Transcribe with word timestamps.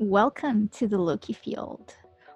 Welcome 0.00 0.68
to 0.74 0.86
the 0.86 0.96
Loki 0.96 1.32
field, 1.32 1.92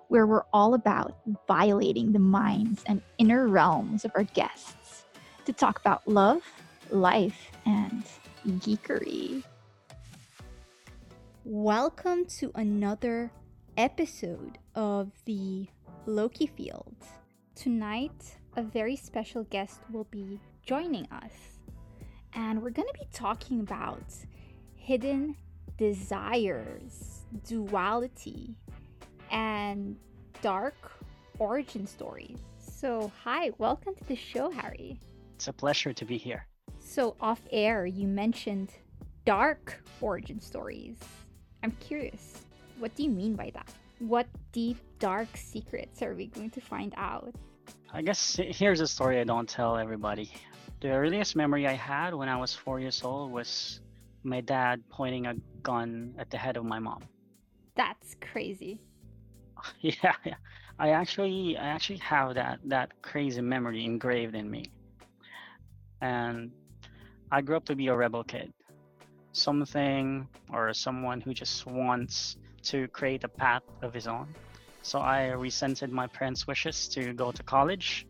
where 0.09 0.27
we're 0.27 0.43
all 0.53 0.75
about 0.75 1.19
violating 1.47 2.11
the 2.11 2.19
minds 2.19 2.83
and 2.89 3.01
inner 3.19 3.47
realms 3.47 4.05
of 4.05 4.11
our 4.17 4.25
guests 4.25 5.05
to 5.45 5.53
talk 5.53 5.79
about 5.79 6.09
love, 6.09 6.43
life, 6.91 7.53
and 7.65 8.03
geekery. 8.49 9.45
Welcome 11.45 12.25
to 12.41 12.51
another 12.57 13.31
episode 13.77 14.59
of 14.75 15.13
the 15.25 15.69
Loki 16.05 16.49
field. 16.49 16.97
Tonight, 17.55 18.39
a 18.57 18.63
very 18.65 18.97
special 18.97 19.45
guest 19.45 19.79
will 19.93 20.09
be 20.11 20.41
joining 20.67 21.07
us, 21.13 21.61
and 22.35 22.61
we're 22.61 22.71
going 22.71 22.89
to 22.93 22.99
be 22.99 23.07
talking 23.13 23.61
about 23.61 24.03
hidden 24.75 25.37
desires, 25.79 27.22
duality, 27.47 28.57
and 29.31 29.97
dark 30.43 30.75
origin 31.39 31.87
stories. 31.87 32.39
So, 32.59 33.11
hi, 33.23 33.51
welcome 33.59 33.95
to 33.95 34.05
the 34.05 34.17
show, 34.17 34.51
Harry. 34.51 34.99
It's 35.37 35.49
a 35.49 35.53
pleasure 35.53 35.93
to 35.93 36.05
be 36.05 36.19
here. 36.19 36.47
So, 36.79 37.17
off 37.21 37.41
air, 37.51 37.87
you 37.87 38.07
mentioned 38.07 38.73
dark 39.25 39.83
origin 40.01 40.41
stories. 40.41 40.97
I'm 41.63 41.73
curious, 41.73 42.43
what 42.79 42.95
do 42.97 43.05
you 43.05 43.11
mean 43.11 43.35
by 43.35 43.51
that? 43.55 43.73
What 44.01 44.27
deep, 44.51 44.79
dark 44.99 45.29
secrets 45.37 46.03
are 46.03 46.15
we 46.15 46.27
going 46.27 46.51
to 46.51 46.61
find 46.61 46.93
out? 46.97 47.35
I 47.93 48.03
guess 48.03 48.37
here's 48.37 48.81
a 48.81 48.87
story 48.87 49.21
I 49.21 49.25
don't 49.25 49.49
tell 49.49 49.77
everybody. 49.77 50.31
The 50.81 50.91
earliest 50.91 51.37
memory 51.37 51.69
I 51.69 51.75
had 51.75 52.15
when 52.15 52.29
I 52.29 52.37
was 52.37 52.53
four 52.53 52.81
years 52.81 53.03
old 53.05 53.31
was 53.31 53.81
my 54.25 54.41
dad 54.41 54.83
pointing 54.89 55.27
a 55.27 55.35
gun 55.63 56.15
at 56.19 56.31
the 56.31 56.37
head 56.37 56.57
of 56.57 56.65
my 56.65 56.79
mom. 56.79 57.03
That's 57.75 58.17
crazy. 58.21 58.81
yeah, 59.81 60.15
yeah. 60.25 60.35
I 60.79 60.91
actually 60.91 61.57
I 61.57 61.67
actually 61.67 61.99
have 61.99 62.35
that 62.35 62.61
that 62.65 62.91
crazy 63.03 63.41
memory 63.41 63.85
engraved 63.85 64.35
in 64.35 64.51
me. 64.51 64.73
And 66.01 66.51
I 67.31 67.41
grew 67.41 67.57
up 67.57 67.65
to 67.67 67.77
be 67.77 67.87
a 67.89 67.95
rebel 67.95 68.25
kid. 68.25 68.53
Something 69.33 70.29
or 70.53 70.75
someone 70.75 71.21
who 71.21 71.33
just 71.33 71.65
wants 71.67 72.37
to 72.65 72.89
create 72.89 73.25
a 73.25 73.29
path 73.29 73.63
of 73.81 73.95
his 73.95 74.07
own. 74.07 74.35
So 74.83 74.99
I 74.99 75.29
resented 75.29 75.91
my 75.93 76.07
parents' 76.07 76.47
wishes 76.47 76.89
to 76.89 77.13
go 77.13 77.33
to 77.33 77.43
college. 77.43 78.07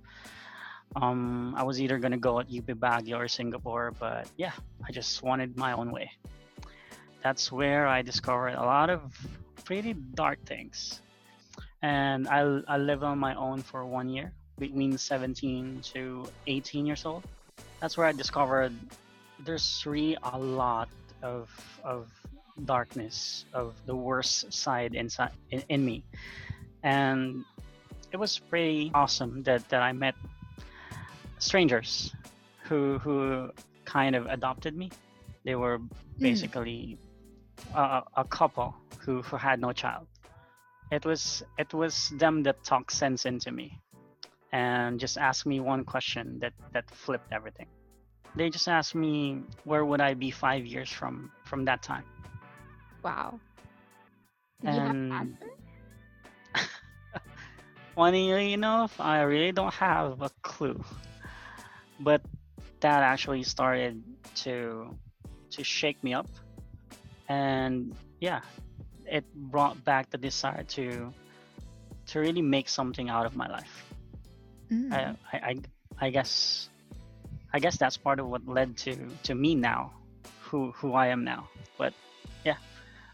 Um, 0.96 1.54
I 1.56 1.62
was 1.62 1.80
either 1.80 1.98
gonna 1.98 2.18
go 2.18 2.40
at 2.40 2.46
UP 2.46 2.66
Baguio 2.66 3.18
or 3.18 3.28
Singapore, 3.28 3.92
but 3.98 4.28
yeah, 4.36 4.52
I 4.86 4.92
just 4.92 5.22
wanted 5.22 5.56
my 5.56 5.72
own 5.72 5.90
way. 5.90 6.10
That's 7.22 7.52
where 7.52 7.86
I 7.86 8.02
discovered 8.02 8.54
a 8.54 8.64
lot 8.64 8.90
of 8.90 9.00
pretty 9.64 9.94
dark 9.94 10.44
things. 10.44 11.00
And 11.82 12.28
I, 12.28 12.60
I 12.68 12.78
lived 12.78 13.02
on 13.02 13.18
my 13.18 13.34
own 13.34 13.62
for 13.62 13.84
one 13.84 14.08
year, 14.08 14.32
between 14.58 14.96
17 14.96 15.80
to 15.94 16.26
18 16.46 16.86
years 16.86 17.04
old. 17.04 17.24
That's 17.80 17.96
where 17.96 18.06
I 18.06 18.12
discovered 18.12 18.72
there's 19.44 19.82
really 19.86 20.16
a 20.22 20.38
lot 20.38 20.88
of 21.22 21.50
of 21.84 22.08
darkness 22.64 23.44
of 23.52 23.74
the 23.86 23.96
worst 23.96 24.52
side 24.52 24.94
inside 24.94 25.32
in, 25.50 25.62
in 25.68 25.84
me 25.84 26.04
and 26.82 27.44
it 28.12 28.16
was 28.16 28.38
pretty 28.38 28.90
awesome 28.94 29.42
that, 29.42 29.66
that 29.70 29.82
i 29.82 29.92
met 29.92 30.14
strangers 31.38 32.14
who 32.64 32.98
who 32.98 33.50
kind 33.84 34.14
of 34.14 34.26
adopted 34.26 34.76
me 34.76 34.90
they 35.44 35.54
were 35.54 35.80
basically 36.18 36.98
mm. 37.00 37.11
A, 37.74 38.02
a 38.16 38.24
couple 38.24 38.74
who, 38.98 39.22
who 39.22 39.36
had 39.36 39.60
no 39.60 39.72
child 39.72 40.06
it 40.90 41.04
was 41.04 41.42
it 41.58 41.72
was 41.72 42.12
them 42.16 42.42
that 42.42 42.62
talked 42.64 42.92
sense 42.92 43.26
into 43.26 43.50
me 43.50 43.78
and 44.52 45.00
just 45.00 45.16
asked 45.16 45.46
me 45.46 45.60
one 45.60 45.84
question 45.84 46.38
that 46.40 46.52
that 46.72 46.88
flipped 46.90 47.32
everything 47.32 47.66
they 48.34 48.48
just 48.48 48.68
asked 48.68 48.94
me 48.94 49.42
where 49.64 49.84
would 49.84 50.00
I 50.00 50.14
be 50.14 50.30
five 50.30 50.64
years 50.64 50.90
from 50.90 51.30
from 51.44 51.64
that 51.66 51.82
time. 51.82 52.04
Wow. 53.02 53.38
Do 54.62 54.68
and 54.68 55.36
funny 57.94 58.52
enough, 58.52 58.98
I 59.00 59.22
really 59.22 59.52
don't 59.52 59.74
have 59.74 60.22
a 60.22 60.30
clue. 60.42 60.82
But 62.00 62.22
that 62.80 63.02
actually 63.02 63.42
started 63.42 64.02
to 64.46 64.96
to 65.50 65.64
shake 65.64 66.02
me 66.02 66.14
up, 66.14 66.28
and 67.28 67.94
yeah, 68.20 68.40
it 69.06 69.24
brought 69.34 69.82
back 69.84 70.10
the 70.10 70.18
desire 70.18 70.64
to 70.64 71.12
to 72.06 72.20
really 72.20 72.42
make 72.42 72.68
something 72.68 73.08
out 73.08 73.26
of 73.26 73.36
my 73.36 73.48
life. 73.48 73.94
Mm. 74.70 74.92
I, 74.92 75.36
I 75.36 75.56
I 76.00 76.10
guess 76.10 76.68
I 77.52 77.58
guess 77.58 77.76
that's 77.76 77.96
part 77.96 78.18
of 78.18 78.28
what 78.28 78.46
led 78.46 78.76
to 78.78 78.96
to 79.24 79.34
me 79.34 79.54
now, 79.54 79.92
who 80.40 80.72
who 80.72 80.94
I 80.94 81.08
am 81.08 81.24
now. 81.24 81.48
But 81.78 81.92
yeah, 82.44 82.56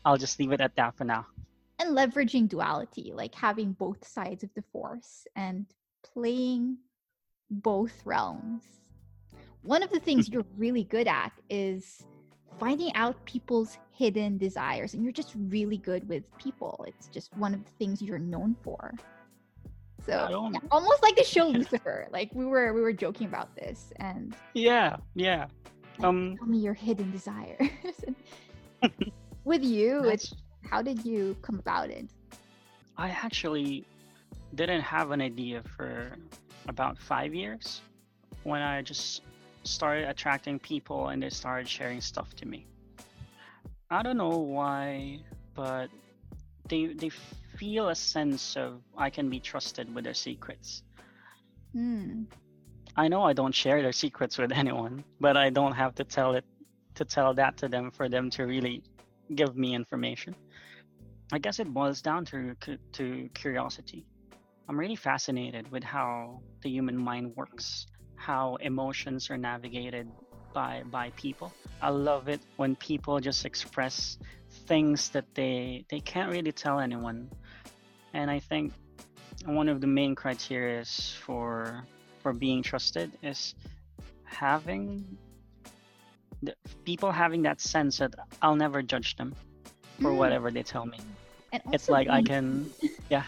I'll 0.05 0.19
just 0.19 0.39
leave 0.39 0.53
it 0.53 0.61
at 0.61 0.77
that 0.77 0.97
for 0.97 1.05
now. 1.05 1.27
And 1.79 1.97
leveraging 1.97 2.49
duality, 2.49 3.13
like 3.15 3.35
having 3.35 3.73
both 3.73 4.07
sides 4.07 4.43
of 4.43 4.51
the 4.55 4.63
force 4.73 5.27
and 5.37 5.67
playing 6.03 6.79
both 7.51 8.03
realms. 8.05 8.63
One 9.63 9.83
of 9.83 9.91
the 9.91 10.01
things 10.01 10.29
you're 10.29 10.47
really 10.57 10.85
good 10.85 11.07
at 11.07 11.33
is 11.51 12.05
finding 12.59 12.95
out 12.95 13.23
people's 13.25 13.79
hidden 13.93 14.39
desires 14.39 14.95
and 14.95 15.03
you're 15.03 15.13
just 15.13 15.35
really 15.49 15.77
good 15.79 16.09
with 16.09 16.23
people. 16.39 16.85
It's 16.87 17.09
just 17.09 17.37
one 17.37 17.55
of 17.55 17.65
the 17.65 17.71
things 17.79 18.01
you're 18.01 18.19
known 18.19 18.57
for. 18.63 18.95
So 20.07 20.49
yeah, 20.53 20.61
almost 20.71 21.03
like 21.03 21.17
the 21.17 21.25
show 21.25 21.49
Lucifer. 21.49 22.09
Like 22.11 22.31
we 22.33 22.47
were 22.47 22.73
we 22.73 22.81
were 22.81 22.93
joking 22.93 23.27
about 23.27 23.55
this 23.57 23.93
and 23.97 24.35
Yeah, 24.55 24.97
yeah. 25.15 25.47
Um 26.03 26.37
tell 26.39 26.49
me 26.49 26.59
your 26.59 26.75
hidden 26.75 27.11
desires. 27.11 27.59
With 29.45 29.65
you, 29.65 30.05
it's 30.05 30.35
how 30.71 30.83
did 30.83 31.05
you 31.05 31.37
come 31.43 31.59
about 31.59 31.91
it? 31.91 32.07
I 32.97 33.09
actually 33.09 33.85
didn't 34.55 34.83
have 34.83 35.11
an 35.11 35.21
idea 35.21 35.63
for 35.77 36.17
about 36.69 36.99
five 36.99 37.35
years 37.35 37.81
when 38.45 38.63
I 38.63 38.83
just 38.83 39.23
started 39.69 40.09
attracting 40.09 40.59
people 40.59 41.09
and 41.09 41.23
they 41.23 41.31
started 41.31 41.69
sharing 41.69 42.01
stuff 42.01 42.35
to 42.37 42.47
me. 42.47 42.67
I 43.91 44.03
don't 44.03 44.17
know 44.17 44.39
why, 44.39 45.21
but 45.55 45.89
they 46.69 46.87
they 46.87 47.11
feel 47.57 47.89
a 47.89 47.95
sense 47.95 48.57
of 48.57 48.83
I 48.97 49.11
can 49.11 49.29
be 49.31 49.41
trusted 49.41 49.95
with 49.95 50.05
their 50.05 50.15
secrets. 50.15 50.83
Hmm. 51.73 52.25
I 52.97 53.09
know 53.09 53.23
I 53.23 53.33
don't 53.33 53.55
share 53.55 53.81
their 53.83 53.93
secrets 53.93 54.39
with 54.39 54.53
anyone, 54.53 55.05
but 55.21 55.37
I 55.37 55.51
don't 55.51 55.73
have 55.73 55.95
to 55.97 56.05
tell 56.05 56.35
it 56.35 56.45
to 56.95 57.05
tell 57.05 57.33
that 57.35 57.57
to 57.59 57.69
them 57.69 57.91
for 57.91 58.09
them 58.09 58.29
to 58.31 58.45
really 58.45 58.83
give 59.35 59.57
me 59.57 59.75
information. 59.75 60.35
I 61.33 61.39
guess 61.39 61.59
it 61.59 61.73
boils 61.73 62.03
down 62.03 62.25
to 62.27 62.55
to 62.93 63.29
curiosity. 63.35 64.07
I'm 64.69 64.79
really 64.79 64.97
fascinated 64.97 65.71
with 65.71 65.85
how 65.85 66.43
the 66.63 66.69
human 66.69 66.97
mind 66.97 67.35
works, 67.37 67.87
how 68.19 68.57
emotions 68.57 69.31
are 69.31 69.39
navigated 69.39 70.09
by 70.53 70.83
by 70.91 71.11
people. 71.17 71.53
I 71.81 71.91
love 71.91 72.29
it 72.29 72.41
when 72.57 72.77
people 72.77 73.21
just 73.21 73.47
express 73.47 74.19
things 74.67 75.09
that 75.11 75.25
they 75.35 75.85
they 75.89 76.01
can't 76.01 76.31
really 76.31 76.53
tell 76.53 76.81
anyone 76.81 77.31
and 78.15 78.31
I 78.31 78.39
think 78.39 78.73
one 79.45 79.69
of 79.69 79.81
the 79.81 79.87
main 79.87 80.15
criteria 80.15 80.85
for 81.25 81.85
for 82.23 82.33
being 82.33 82.63
trusted 82.63 83.13
is 83.23 83.55
having 84.25 85.17
the, 86.43 86.55
people 86.85 87.11
having 87.11 87.43
that 87.43 87.61
sense 87.61 87.99
that 87.99 88.15
I'll 88.43 88.57
never 88.57 88.83
judge 88.83 89.17
them 89.17 89.35
for 90.01 90.11
mm. 90.11 90.17
whatever 90.17 90.51
they 90.51 90.63
tell 90.63 90.87
me. 90.87 90.99
And 91.53 91.63
it's 91.73 91.89
like 91.89 92.09
I 92.09 92.23
can, 92.23 92.71
yeah. 93.11 93.25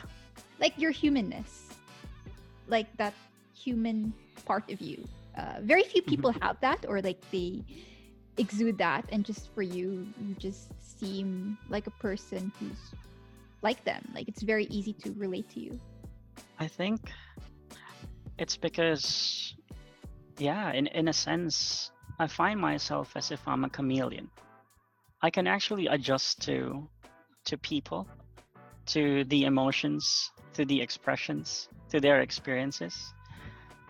Like 0.61 0.75
your 0.77 0.91
humanness, 0.91 1.69
like 2.69 2.87
that 2.99 3.15
human 3.55 4.13
part 4.45 4.71
of 4.71 4.81
you. 4.81 5.07
Uh, 5.37 5.61
very 5.61 5.83
few 5.85 6.03
mm-hmm. 6.03 6.11
people 6.11 6.33
have 6.41 6.57
that, 6.61 6.85
or 6.89 7.01
like 7.01 7.21
they 7.31 7.63
exude 8.37 8.79
that, 8.79 9.05
and 9.13 9.25
just 9.25 9.55
for 9.55 9.63
you, 9.63 10.07
you 10.21 10.35
just 10.39 10.71
seem 10.81 11.57
like 11.69 11.87
a 11.87 11.91
person 12.03 12.53
who's 12.59 12.95
like 13.63 13.83
them 13.85 14.03
like 14.15 14.29
it's 14.29 14.43
very 14.43 14.65
easy 14.65 14.93
to 14.93 15.13
relate 15.13 15.49
to 15.51 15.61
you 15.61 15.79
i 16.59 16.67
think 16.67 17.01
it's 18.39 18.57
because 18.57 19.55
yeah 20.39 20.73
in, 20.73 20.87
in 20.89 21.09
a 21.09 21.13
sense 21.13 21.91
i 22.19 22.27
find 22.27 22.59
myself 22.59 23.13
as 23.17 23.31
if 23.31 23.47
i'm 23.47 23.65
a 23.65 23.71
chameleon 23.71 24.29
i 25.23 25.31
can 25.31 25.47
actually 25.47 25.87
adjust 25.87 26.41
to 26.43 26.89
to 27.45 27.57
people 27.59 28.07
to 28.87 29.25
the 29.25 29.45
emotions 29.45 30.31
to 30.55 30.65
the 30.65 30.81
expressions 30.81 31.69
to 31.91 32.01
their 32.01 32.21
experiences 32.21 33.13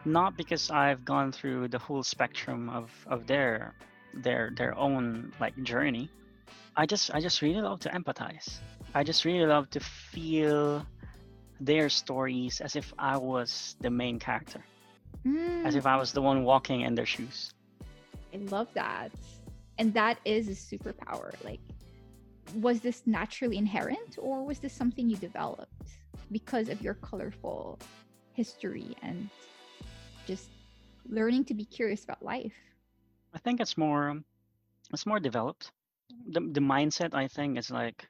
not 0.04 0.36
because 0.36 0.70
i've 0.70 1.04
gone 1.04 1.32
through 1.32 1.68
the 1.68 1.78
whole 1.78 2.02
spectrum 2.02 2.68
of 2.70 2.90
of 3.06 3.26
their 3.26 3.74
their 4.14 4.50
their 4.56 4.76
own 4.76 5.32
like 5.40 5.54
journey 5.62 6.08
I 6.76 6.86
just 6.86 7.12
I 7.14 7.20
just 7.20 7.42
really 7.42 7.60
love 7.60 7.80
to 7.80 7.90
empathize. 7.90 8.58
I 8.94 9.04
just 9.04 9.24
really 9.24 9.46
love 9.46 9.70
to 9.70 9.80
feel 9.80 10.86
their 11.60 11.88
stories 11.88 12.60
as 12.60 12.76
if 12.76 12.92
I 12.98 13.16
was 13.16 13.76
the 13.80 13.90
main 13.90 14.18
character, 14.18 14.64
as 15.64 15.74
Mm, 15.74 15.76
if 15.76 15.86
I 15.86 15.96
was 15.96 16.12
the 16.12 16.22
one 16.22 16.44
walking 16.44 16.82
in 16.82 16.94
their 16.94 17.06
shoes. 17.06 17.50
I 18.32 18.38
love 18.38 18.68
that. 18.74 19.12
And 19.78 19.92
that 19.94 20.18
is 20.24 20.48
a 20.48 20.52
superpower. 20.52 21.32
Like, 21.44 21.60
was 22.54 22.80
this 22.80 23.02
naturally 23.06 23.58
inherent 23.58 24.16
or 24.18 24.44
was 24.44 24.58
this 24.60 24.72
something 24.72 25.08
you 25.08 25.16
developed 25.16 25.90
because 26.32 26.68
of 26.68 26.80
your 26.80 26.94
colorful 26.94 27.78
history 28.32 28.96
and 29.02 29.28
just 30.30 30.50
learning 31.08 31.44
to 31.44 31.54
be 31.54 31.64
curious 31.64 32.04
about 32.04 32.22
life? 32.22 32.54
I 33.34 33.38
think 33.38 33.60
it's 33.60 33.76
more 33.76 34.22
it's 34.92 35.06
more 35.06 35.18
developed. 35.18 35.72
The 36.34 36.40
the 36.40 36.60
mindset 36.60 37.14
I 37.14 37.26
think 37.26 37.58
is 37.58 37.70
like 37.70 38.06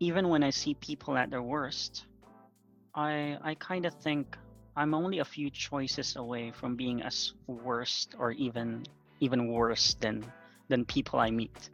even 0.00 0.28
when 0.28 0.42
I 0.42 0.50
see 0.50 0.74
people 0.74 1.18
at 1.18 1.28
their 1.30 1.42
worst, 1.42 2.06
I 2.94 3.36
I 3.42 3.52
kind 3.60 3.84
of 3.84 3.94
think 4.00 4.36
I'm 4.76 4.94
only 4.94 5.18
a 5.18 5.24
few 5.24 5.50
choices 5.50 6.16
away 6.16 6.52
from 6.52 6.76
being 6.76 7.02
as 7.02 7.34
worst 7.46 8.14
or 8.18 8.32
even 8.32 8.86
even 9.20 9.52
worse 9.52 9.94
than 10.00 10.24
than 10.68 10.84
people 10.84 11.20
I 11.20 11.30
meet. 11.30 11.70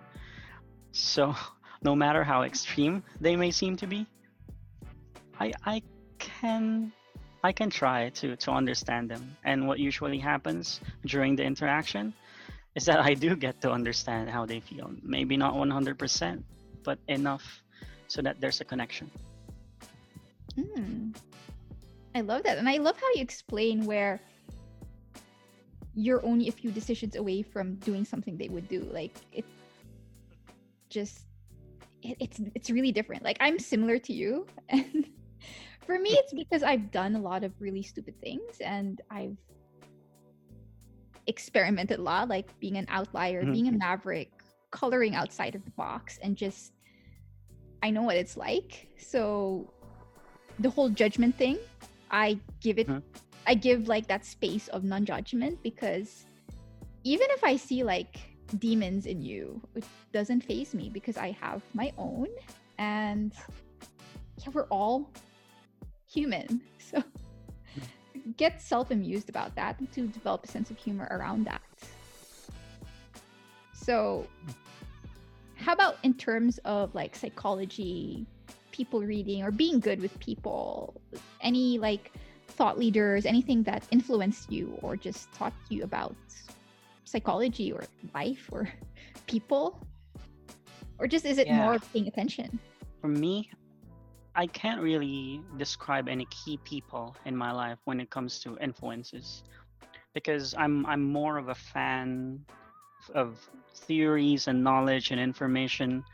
So 0.91 1.35
no 1.89 1.95
matter 1.95 2.25
how 2.25 2.43
extreme 2.43 3.05
they 3.21 3.37
may 3.37 3.53
seem 3.53 3.77
to 3.77 3.87
be, 3.87 4.07
I 5.39 5.53
I 5.65 5.83
can 6.19 6.93
I 7.45 7.53
can 7.53 7.69
try 7.69 8.09
to 8.21 8.37
to 8.37 8.51
understand 8.51 9.11
them. 9.11 9.37
And 9.45 9.69
what 9.69 9.79
usually 9.79 10.19
happens 10.19 10.81
during 11.05 11.37
the 11.37 11.45
interaction 11.45 12.15
is 12.75 12.87
that 12.87 12.99
I 13.11 13.13
do 13.13 13.37
get 13.37 13.61
to 13.61 13.71
understand 13.71 14.31
how 14.31 14.47
they 14.47 14.61
feel. 14.61 14.91
Maybe 15.03 15.37
not 15.37 15.53
100%, 15.55 16.43
but 16.83 16.99
enough 17.07 17.45
so 18.09 18.23
that 18.23 18.41
there's 18.41 18.61
a 18.63 18.65
connection. 18.65 19.11
Mm. 20.57 21.15
I 22.15 22.23
love 22.23 22.43
that. 22.45 22.57
And 22.57 22.69
I 22.69 22.79
love 22.79 22.97
how 22.97 23.09
you 23.15 23.21
explain 23.21 23.85
where 23.85 24.21
you're 25.95 26.25
only 26.25 26.49
a 26.49 26.53
few 26.53 26.71
decisions 26.71 27.15
away 27.15 27.43
from 27.43 27.77
doing 27.77 28.05
something 28.07 28.39
they 28.39 28.49
would 28.49 28.69
do. 28.69 28.81
Like 28.91 29.17
it 29.33 29.45
just 30.89 31.27
it, 32.03 32.17
it's 32.21 32.41
it's 32.55 32.71
really 32.71 32.93
different. 32.93 33.23
Like 33.23 33.37
I'm 33.41 33.59
similar 33.59 33.99
to 33.99 34.13
you 34.15 34.47
and 34.71 35.05
for 35.87 35.99
me 35.99 36.11
it's 36.11 36.33
because 36.33 36.63
I've 36.63 36.91
done 36.91 37.15
a 37.17 37.21
lot 37.21 37.45
of 37.45 37.53
really 37.61 37.83
stupid 37.83 38.15
things 38.23 38.61
and 38.61 39.01
I've 39.11 39.37
experimented 41.27 41.99
a 41.99 42.03
lot 42.03 42.29
like 42.29 42.59
being 42.61 42.77
an 42.77 42.87
outlier, 42.89 43.45
Mhm. 43.45 43.53
being 43.53 43.69
a 43.69 43.73
maverick, 43.73 44.31
coloring 44.71 45.15
outside 45.15 45.55
of 45.55 45.65
the 45.65 45.71
box 45.73 46.19
and 46.23 46.37
just 46.37 46.73
I 47.83 47.91
know 47.91 48.03
what 48.03 48.17
it's 48.17 48.37
like. 48.37 48.89
So 48.97 49.71
the 50.59 50.71
whole 50.71 50.89
judgment 50.89 51.37
thing, 51.37 51.59
I 52.11 52.39
give 52.61 52.79
it 52.79 52.89
Mhm. 52.89 53.03
I 53.47 53.55
give 53.55 53.89
like 53.89 54.07
that 54.09 54.25
space 54.25 54.69
of 54.69 54.85
non-judgment 54.85 55.63
because 55.63 56.25
even 57.05 57.27
if 57.31 57.45
I 57.45 57.57
see 57.57 57.85
like 57.85 58.21
demons 58.59 59.05
in 59.07 59.21
you, 59.21 59.61
it 59.75 59.85
doesn't 60.13 60.41
phase 60.43 60.75
me 60.75 60.89
because 60.89 61.17
I 61.19 61.33
have 61.33 61.63
my 61.75 61.93
own 61.99 62.29
and 62.79 63.33
yeah, 64.39 64.49
we're 64.53 64.67
all 64.69 65.11
human. 66.15 66.61
So 66.79 67.03
get 68.37 68.61
self-amused 68.63 69.29
about 69.29 69.55
that 69.57 69.79
and 69.81 69.91
to 69.93 70.07
develop 70.07 70.45
a 70.45 70.49
sense 70.49 70.71
of 70.71 70.77
humor 70.79 71.09
around 71.11 71.45
that. 71.47 71.63
So 73.73 74.27
how 75.57 75.73
about 75.73 75.97
in 76.03 76.15
terms 76.15 76.59
of 76.65 76.95
like 76.95 77.17
psychology, 77.17 78.27
people 78.71 79.01
reading 79.01 79.43
or 79.43 79.51
being 79.51 79.81
good 79.81 80.01
with 80.01 80.19
people? 80.21 80.95
Any 81.41 81.79
like 81.79 82.13
thought 82.49 82.79
leaders, 82.79 83.27
anything 83.27 83.63
that 83.65 83.83
influenced 83.91 84.53
you 84.53 84.79
or 84.83 84.97
just 84.97 85.33
taught 85.33 85.55
you 85.69 85.83
about 85.83 86.15
psychology 87.05 87.73
or 87.73 87.85
life 88.15 88.49
or 88.53 88.69
people? 89.27 89.81
Or 90.99 91.07
just 91.09 91.25
is 91.25 91.39
it 91.39 91.49
Yeah. 91.49 91.57
more 91.57 91.79
paying 91.93 92.07
attention? 92.09 92.59
For 93.01 93.09
me, 93.09 93.51
I 94.35 94.47
can't 94.47 94.81
really 94.81 95.43
describe 95.57 96.09
any 96.09 96.27
key 96.27 96.59
people 96.65 97.17
in 97.25 97.37
my 97.37 97.53
life 97.53 97.79
when 97.85 98.01
it 98.01 98.11
comes 98.11 98.41
to 98.41 98.57
influences 98.59 99.43
because 100.15 100.55
I'm 100.57 100.87
I'm 100.87 101.03
more 101.03 101.39
of 101.39 101.49
a 101.49 101.55
fan 101.55 102.45
of 103.15 103.39
theories 103.87 104.49
and 104.49 104.63
knowledge 104.65 105.11
and 105.11 105.21
information 105.21 106.05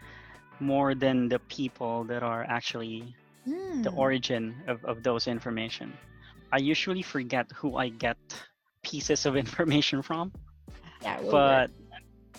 more 0.61 0.95
than 0.95 1.29
the 1.29 1.39
people 1.41 2.05
that 2.05 2.23
are 2.23 2.45
actually 2.45 3.15
the 3.83 3.91
Hmm. 3.91 3.91
origin 3.91 4.55
of, 4.67 4.85
of 4.85 5.03
those 5.03 5.27
information. 5.27 5.93
I 6.53 6.59
usually 6.59 7.03
forget 7.03 7.51
who 7.53 7.77
I 7.77 7.89
get 7.89 8.17
pieces 8.83 9.27
of 9.27 9.37
information 9.45 10.03
from, 10.03 10.33
but 11.31 11.71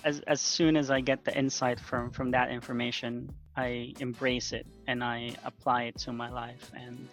as 0.04 0.19
as 0.22 0.42
soon 0.42 0.75
as 0.77 0.89
I 0.92 1.01
get 1.01 1.24
the 1.25 1.38
insight 1.38 1.80
from 1.80 2.12
from 2.12 2.31
that 2.31 2.51
information, 2.51 3.30
I 3.56 3.94
embrace 4.00 4.53
it 4.53 4.65
and 4.88 5.03
I 5.03 5.36
apply 5.44 5.83
it 5.83 5.98
to 6.00 6.13
my 6.13 6.30
life 6.30 6.71
and 6.74 7.07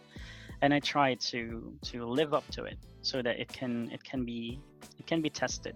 and 0.60 0.74
I 0.74 0.80
try 0.80 1.14
to 1.14 1.72
to 1.90 2.06
live 2.06 2.34
up 2.34 2.48
to 2.52 2.64
it 2.64 2.78
so 3.02 3.22
that 3.22 3.38
it 3.40 3.48
can 3.48 3.90
it 3.92 4.02
can 4.04 4.24
be 4.24 4.60
it 4.98 5.06
can 5.06 5.20
be 5.20 5.30
tested. 5.30 5.74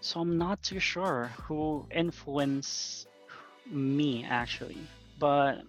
So 0.00 0.20
I'm 0.20 0.36
not 0.36 0.62
too 0.62 0.80
sure 0.80 1.30
who 1.46 1.86
influenced 1.90 3.06
me 3.70 4.24
actually, 4.28 4.76
but 5.18 5.62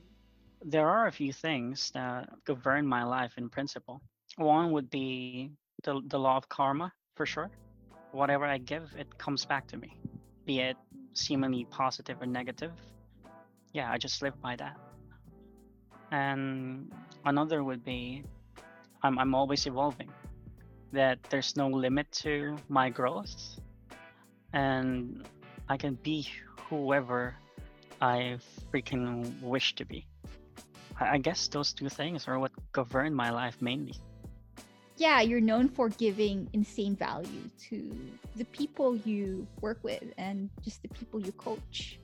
there 0.64 0.90
are 0.90 1.08
a 1.08 1.12
few 1.12 1.32
things 1.32 1.92
that 1.92 2.30
govern 2.46 2.86
my 2.86 3.04
life 3.04 3.34
in 3.38 3.50
principle. 3.50 4.02
One 4.38 4.72
would 4.72 4.90
be 4.90 5.52
the 5.84 6.02
the 6.08 6.20
law 6.20 6.38
of 6.38 6.50
karma 6.50 6.92
for 7.16 7.26
sure. 7.26 7.50
Whatever 8.12 8.46
I 8.46 8.58
give, 8.58 8.94
it 8.98 9.08
comes 9.18 9.46
back 9.46 9.68
to 9.68 9.78
me, 9.78 9.92
be 10.46 10.60
it 10.60 10.78
seemingly 11.14 11.66
positive 11.66 12.22
or 12.22 12.26
negative. 12.26 12.72
Yeah, 13.76 13.92
I 13.92 13.98
just 14.00 14.22
live 14.24 14.40
by 14.42 14.56
that. 14.56 14.78
And 16.12 16.94
another 17.26 17.64
would 17.64 17.84
be 17.84 18.24
I'm 19.04 19.20
I'm 19.20 19.36
always 19.36 19.68
evolving. 19.68 20.12
That 20.94 21.20
there's 21.30 21.58
no 21.58 21.68
limit 21.68 22.12
to 22.24 22.58
my 22.70 22.90
growth 22.90 23.60
and 24.54 25.28
I 25.68 25.78
can 25.78 25.96
be 26.04 26.28
whoever 26.70 27.36
I 28.02 28.40
freaking 28.72 29.42
wish 29.42 29.76
to 29.76 29.86
be. 29.86 30.08
I 31.00 31.16
I 31.16 31.20
guess 31.20 31.48
those 31.50 31.74
two 31.74 31.90
things 31.90 32.28
are 32.28 32.40
what 32.40 32.54
govern 32.72 33.14
my 33.14 33.30
life 33.32 33.62
mainly. 33.62 33.96
yeah, 34.98 35.22
you're 35.22 35.42
known 35.42 35.68
for 35.70 35.90
giving 35.90 36.50
insane 36.54 36.96
value 36.96 37.50
to 37.70 37.78
the 38.36 38.46
people 38.46 38.96
you 38.98 39.48
work 39.62 39.80
with 39.84 40.04
and 40.18 40.50
just 40.64 40.82
the 40.84 40.90
people 40.90 41.20
you 41.20 41.34
coach. 41.34 42.00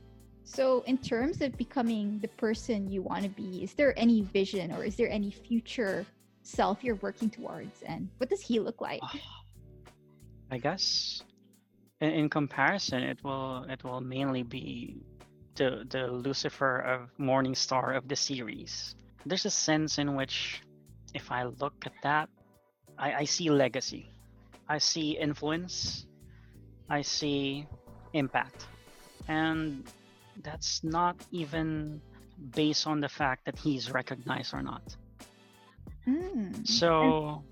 So, 0.54 0.84
in 0.86 0.98
terms 0.98 1.40
of 1.40 1.56
becoming 1.56 2.20
the 2.20 2.28
person 2.28 2.92
you 2.92 3.02
want 3.02 3.24
to 3.24 3.30
be, 3.30 3.64
is 3.64 3.74
there 3.74 3.98
any 3.98 4.24
vision 4.24 4.74
or 4.74 4.84
is 4.84 4.98
there 4.98 5.10
any 5.10 5.32
future 5.32 6.06
self 6.42 6.84
you're 6.84 7.00
working 7.00 7.30
towards? 7.30 7.82
And 7.84 8.10
what 8.18 8.30
does 8.30 8.42
he 8.42 8.60
look 8.60 8.82
like? 8.82 9.00
I 10.52 10.58
guess 10.58 11.24
in, 12.02 12.10
in 12.10 12.30
comparison, 12.30 13.02
it 13.02 13.24
will 13.24 13.64
it 13.70 13.82
will 13.86 14.02
mainly 14.02 14.44
be 14.44 14.98
the 15.56 15.88
the 15.88 16.08
Lucifer 16.08 16.80
of 16.80 17.18
Morning 17.18 17.56
Star 17.56 17.94
of 17.94 18.10
the 18.10 18.18
series. 18.18 18.96
There's 19.26 19.46
a 19.46 19.50
sense 19.50 20.00
in 20.00 20.16
which, 20.18 20.64
if 21.14 21.32
I 21.32 21.44
look 21.44 21.86
at 21.86 21.94
that, 22.04 22.28
I, 23.00 23.14
I 23.14 23.24
see 23.24 23.50
legacy, 23.50 24.12
I 24.68 24.80
see 24.80 25.12
influence, 25.12 26.08
I 26.90 27.04
see 27.04 27.68
impact, 28.12 28.68
and 29.30 29.88
that's 30.44 30.84
not 30.84 31.16
even 31.32 32.02
based 32.56 32.88
on 32.88 33.00
the 33.02 33.10
fact 33.10 33.46
that 33.46 33.58
he's 33.58 33.92
recognized 33.92 34.54
or 34.54 34.62
not. 34.62 34.96
Hmm. 36.06 36.52
So 36.64 37.44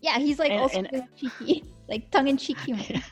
yeah, 0.00 0.18
he's 0.18 0.38
like 0.38 0.50
and- 0.50 0.60
also 0.60 0.78
and- 0.82 1.08
cheeky, 1.16 1.64
like 1.88 2.10
tongue 2.10 2.28
in 2.28 2.36
cheek 2.36 2.58
humor. 2.60 2.82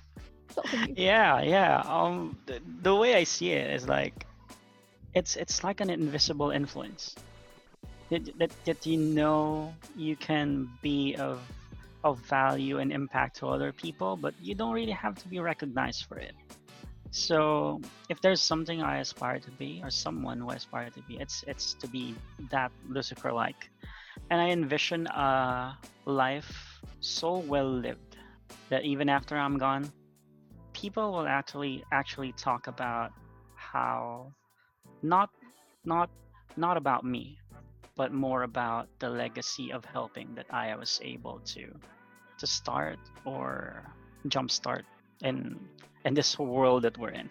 Both 0.54 0.72
of 0.72 0.88
you. 0.88 0.94
yeah 0.96 1.42
yeah 1.42 1.82
um 1.86 2.38
the, 2.46 2.60
the 2.82 2.94
way 2.94 3.16
i 3.16 3.24
see 3.24 3.50
it 3.50 3.74
is 3.74 3.88
like 3.88 4.24
it's 5.12 5.34
it's 5.34 5.64
like 5.64 5.80
an 5.80 5.90
invisible 5.90 6.52
influence 6.52 7.16
that, 8.08 8.22
that 8.38 8.52
that 8.64 8.86
you 8.86 8.96
know 8.96 9.74
you 9.96 10.14
can 10.14 10.68
be 10.80 11.16
of 11.16 11.40
of 12.04 12.20
value 12.20 12.78
and 12.78 12.92
impact 12.92 13.34
to 13.38 13.48
other 13.48 13.72
people 13.72 14.16
but 14.16 14.32
you 14.40 14.54
don't 14.54 14.72
really 14.72 14.92
have 14.92 15.16
to 15.16 15.26
be 15.26 15.40
recognized 15.40 16.04
for 16.06 16.18
it 16.18 16.34
so 17.14 17.80
if 18.10 18.20
there's 18.20 18.42
something 18.42 18.82
i 18.82 18.98
aspire 18.98 19.38
to 19.38 19.52
be 19.52 19.80
or 19.84 19.88
someone 19.88 20.40
who 20.40 20.50
I 20.50 20.56
aspire 20.56 20.90
to 20.90 21.00
be 21.02 21.16
it's 21.20 21.44
it's 21.46 21.74
to 21.74 21.86
be 21.86 22.12
that 22.50 22.72
lucifer 22.88 23.30
like 23.30 23.70
and 24.30 24.40
i 24.40 24.50
envision 24.50 25.06
a 25.06 25.78
life 26.06 26.80
so 26.98 27.38
well 27.38 27.70
lived 27.70 28.16
that 28.68 28.82
even 28.82 29.08
after 29.08 29.36
i'm 29.36 29.58
gone 29.58 29.92
people 30.72 31.12
will 31.12 31.28
actually 31.28 31.84
actually 31.92 32.32
talk 32.32 32.66
about 32.66 33.12
how 33.54 34.32
not 35.02 35.30
not 35.84 36.10
not 36.56 36.76
about 36.76 37.04
me 37.04 37.38
but 37.94 38.12
more 38.12 38.42
about 38.42 38.88
the 38.98 39.08
legacy 39.08 39.70
of 39.70 39.84
helping 39.84 40.34
that 40.34 40.46
i 40.50 40.74
was 40.74 40.98
able 41.00 41.38
to 41.44 41.70
to 42.40 42.46
start 42.48 42.98
or 43.24 43.84
jumpstart 44.26 44.82
in 45.22 45.60
in 46.04 46.14
this 46.14 46.38
world 46.38 46.82
that 46.82 46.96
we're 46.98 47.10
in 47.10 47.28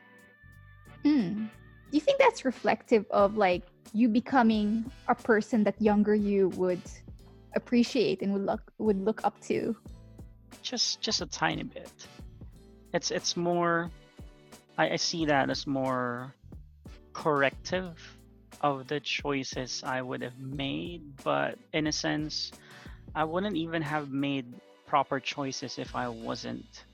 Hmm. 1.03 1.45
Do 1.91 1.97
you 1.97 1.99
think 1.99 2.17
that's 2.17 2.45
reflective 2.45 3.05
of 3.11 3.35
like 3.35 3.63
you 3.93 4.07
becoming 4.07 4.89
a 5.09 5.15
person 5.15 5.63
that 5.65 5.79
younger 5.81 6.15
you 6.15 6.49
would 6.49 6.81
appreciate 7.55 8.21
and 8.21 8.33
would 8.33 8.45
look 8.45 8.71
would 8.79 9.03
look 9.03 9.21
up 9.23 9.39
to? 9.41 9.75
just 10.61 11.01
just 11.01 11.21
a 11.21 11.25
tiny 11.25 11.63
bit 11.63 11.91
it's 12.93 13.11
it's 13.11 13.35
more 13.35 13.91
I, 14.77 14.91
I 14.91 14.95
see 14.95 15.25
that 15.25 15.49
as 15.49 15.67
more 15.67 16.33
corrective 17.11 17.99
of 18.61 18.87
the 18.87 18.99
choices 18.99 19.83
i 19.85 20.01
would 20.01 20.21
have 20.21 20.39
made 20.39 21.01
but 21.23 21.57
in 21.73 21.87
a 21.87 21.91
sense 21.91 22.51
i 23.13 23.23
wouldn't 23.23 23.57
even 23.57 23.81
have 23.81 24.09
made 24.11 24.45
proper 24.87 25.19
choices 25.19 25.77
if 25.77 25.95
i 25.95 26.07
wasn't 26.07 26.85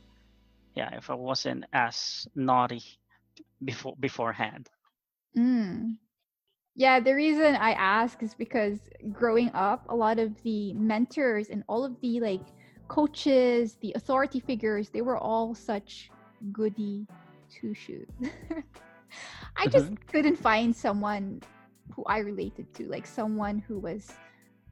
yeah 0.75 0.95
if 0.95 1.09
i 1.09 1.13
wasn't 1.13 1.63
as 1.73 2.27
naughty 2.35 2.83
before 3.63 3.95
beforehand 3.99 4.69
Mm. 5.37 5.97
Yeah, 6.75 6.99
the 6.99 7.13
reason 7.13 7.55
I 7.55 7.73
ask 7.73 8.23
is 8.23 8.33
because 8.33 8.79
growing 9.11 9.51
up, 9.53 9.85
a 9.89 9.95
lot 9.95 10.19
of 10.19 10.41
the 10.43 10.73
mentors 10.73 11.49
and 11.49 11.63
all 11.67 11.83
of 11.83 11.99
the 12.01 12.19
like 12.19 12.41
coaches, 12.87 13.75
the 13.81 13.93
authority 13.95 14.39
figures, 14.39 14.89
they 14.89 15.01
were 15.01 15.17
all 15.17 15.53
such 15.53 16.09
goody 16.51 17.05
two 17.51 17.73
shoes. 17.73 18.07
I 19.57 19.67
just 19.67 19.91
couldn't 20.07 20.37
find 20.37 20.75
someone 20.75 21.41
who 21.93 22.03
I 22.05 22.19
related 22.19 22.73
to, 22.75 22.87
like 22.87 23.05
someone 23.05 23.59
who 23.59 23.79
was 23.79 24.11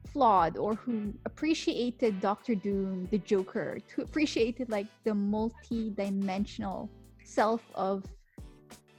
flawed 0.06 0.56
or 0.56 0.74
who 0.74 1.12
appreciated 1.26 2.20
Doctor 2.20 2.54
Doom, 2.54 3.06
the 3.10 3.18
Joker, 3.18 3.78
who 3.94 4.02
appreciated 4.02 4.70
like 4.70 4.86
the 5.04 5.14
multi-dimensional 5.14 6.90
self 7.24 7.62
of 7.74 8.04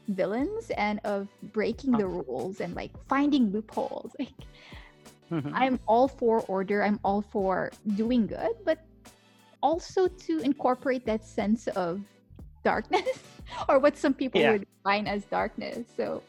villains 0.09 0.71
and 0.71 0.99
of 1.03 1.27
breaking 1.53 1.91
the 1.91 2.05
rules 2.05 2.61
and 2.61 2.75
like 2.75 2.91
finding 3.07 3.51
loopholes. 3.51 4.15
Like 4.19 4.33
Mhm. 5.31 5.51
I'm 5.53 5.79
all 5.85 6.07
for 6.07 6.41
order, 6.41 6.83
I'm 6.83 6.99
all 7.03 7.21
for 7.21 7.71
doing 7.95 8.25
good, 8.25 8.51
but 8.65 8.79
also 9.61 10.07
to 10.07 10.39
incorporate 10.39 11.05
that 11.05 11.23
sense 11.23 11.67
of 11.67 12.01
darkness 12.63 13.19
or 13.69 13.79
what 13.79 13.97
some 13.97 14.13
people 14.13 14.41
Yeah. 14.41 14.51
would 14.51 14.65
define 14.65 15.07
as 15.07 15.25
darkness. 15.25 15.87
So 15.95 16.23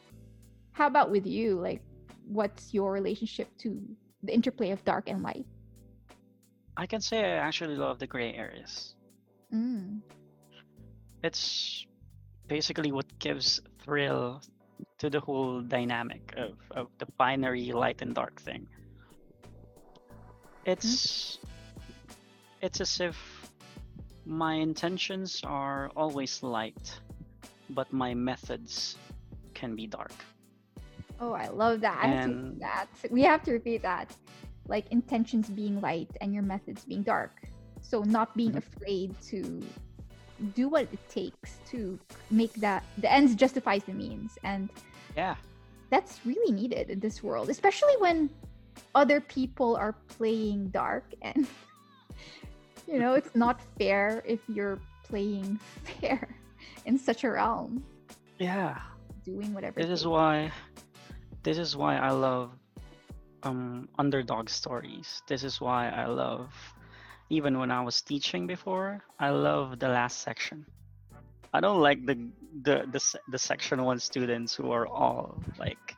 how 0.73 0.87
about 0.87 1.11
with 1.11 1.27
you? 1.27 1.59
Like 1.59 1.83
what's 2.27 2.75
your 2.75 2.93
relationship 2.93 3.49
to 3.59 3.81
the 4.23 4.33
interplay 4.33 4.71
of 4.71 4.85
dark 4.85 5.09
and 5.09 5.23
light? 5.23 5.47
i 6.77 6.87
can 6.87 7.01
say 7.01 7.19
i 7.25 7.37
actually 7.37 7.77
love 7.77 7.99
the 7.99 8.07
gray 8.07 8.33
areas 8.35 8.95
Mm. 9.53 10.01
it's 11.25 11.87
basically 12.47 12.93
what 12.93 13.07
gives 13.19 13.61
thrill 13.83 14.41
to 14.99 15.11
the 15.11 15.21
whole 15.21 15.61
dynamic 15.61 16.35
of, 16.37 16.53
of 16.71 16.87
the 16.99 17.07
binary 17.19 17.73
light 17.73 18.03
and 18.03 18.15
dark 18.15 18.41
thing. 18.41 18.69
It's 20.67 21.39
it's 22.61 22.81
as 22.81 23.01
if 23.01 23.17
my 24.27 24.55
intentions 24.55 25.41
are 25.45 25.91
always 25.97 26.43
light, 26.43 27.01
but 27.71 27.93
my 27.93 28.15
methods 28.15 28.97
can 29.55 29.75
be 29.75 29.87
dark. 29.87 30.13
Oh, 31.21 31.33
I 31.33 31.49
love 31.49 31.81
that. 31.83 31.99
I 32.03 32.07
have 32.09 32.25
to 32.25 32.31
repeat 32.33 32.61
that. 32.61 32.87
We 33.11 33.23
have 33.23 33.43
to 33.45 33.53
repeat 33.53 33.83
that. 33.83 34.17
Like 34.69 34.87
intentions 34.91 35.49
being 35.51 35.81
light 35.81 36.11
and 36.21 36.33
your 36.33 36.43
methods 36.43 36.85
being 36.85 37.03
dark. 37.03 37.37
So 37.83 38.03
not 38.03 38.37
being 38.37 38.53
Mhm. 38.53 38.59
afraid 38.59 39.21
to 39.33 39.63
do 40.55 40.69
what 40.69 40.85
it 40.93 40.99
takes 41.09 41.59
to 41.71 41.99
make 42.31 42.55
that 42.55 42.83
the 42.99 43.11
ends 43.13 43.35
justifies 43.35 43.85
the 43.85 43.93
means. 43.93 44.39
And 44.45 44.71
Yeah. 45.17 45.37
that's 45.91 46.25
really 46.25 46.53
needed 46.53 46.89
in 46.89 47.01
this 47.01 47.23
world, 47.23 47.51
especially 47.51 47.95
when 47.99 48.31
other 48.95 49.21
people 49.21 49.77
are 49.77 49.93
playing 50.09 50.69
dark 50.69 51.05
and 51.23 51.47
you 52.87 52.99
know, 52.99 53.15
it's 53.15 53.35
not 53.35 53.61
fair 53.79 54.23
if 54.25 54.41
you're 54.49 54.79
playing 55.03 55.59
fair 56.01 56.37
in 56.87 56.97
such 56.97 57.25
a 57.25 57.31
realm, 57.31 57.85
Yeah. 58.39 58.79
doing 59.25 59.53
whatever. 59.53 59.81
it 59.81 59.91
is 59.91 60.07
why 60.07 60.51
this 61.43 61.59
is 61.59 61.77
why 61.77 61.97
I 61.97 62.11
love 62.11 62.51
um 63.43 63.89
underdog 63.99 64.49
stories. 64.49 65.23
This 65.27 65.45
is 65.45 65.61
why 65.61 65.89
I 65.89 66.07
love 66.07 66.53
even 67.31 67.59
when 67.59 67.71
I 67.71 67.81
was 67.81 68.03
teaching 68.03 68.47
before, 68.47 69.03
I 69.19 69.31
love 69.31 69.79
the 69.79 69.89
last 69.89 70.19
section. 70.21 70.67
I 71.55 71.61
don't 71.61 71.81
like 71.81 72.05
the 72.05 72.19
the 72.63 72.87
the, 72.91 73.01
the 73.31 73.39
section 73.39 73.83
1 73.83 73.99
students 74.01 74.55
who 74.55 74.71
are 74.73 74.87
all 74.87 75.39
like 75.59 75.95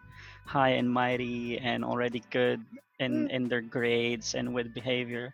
high 0.47 0.77
and 0.77 0.89
mighty 0.89 1.59
and 1.59 1.85
already 1.85 2.23
good 2.31 2.61
in 3.01 3.29
in 3.31 3.49
their 3.49 3.61
grades 3.61 4.35
and 4.35 4.55
with 4.55 4.73
behavior. 4.75 5.33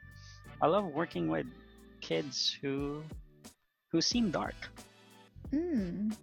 I 0.63 0.67
love 0.67 0.87
working 0.87 1.29
with 1.29 1.47
kids 2.01 2.57
who 2.63 3.03
who 3.91 4.01
seem 4.01 4.31
dark. 4.31 4.57
Mm. 5.53 6.15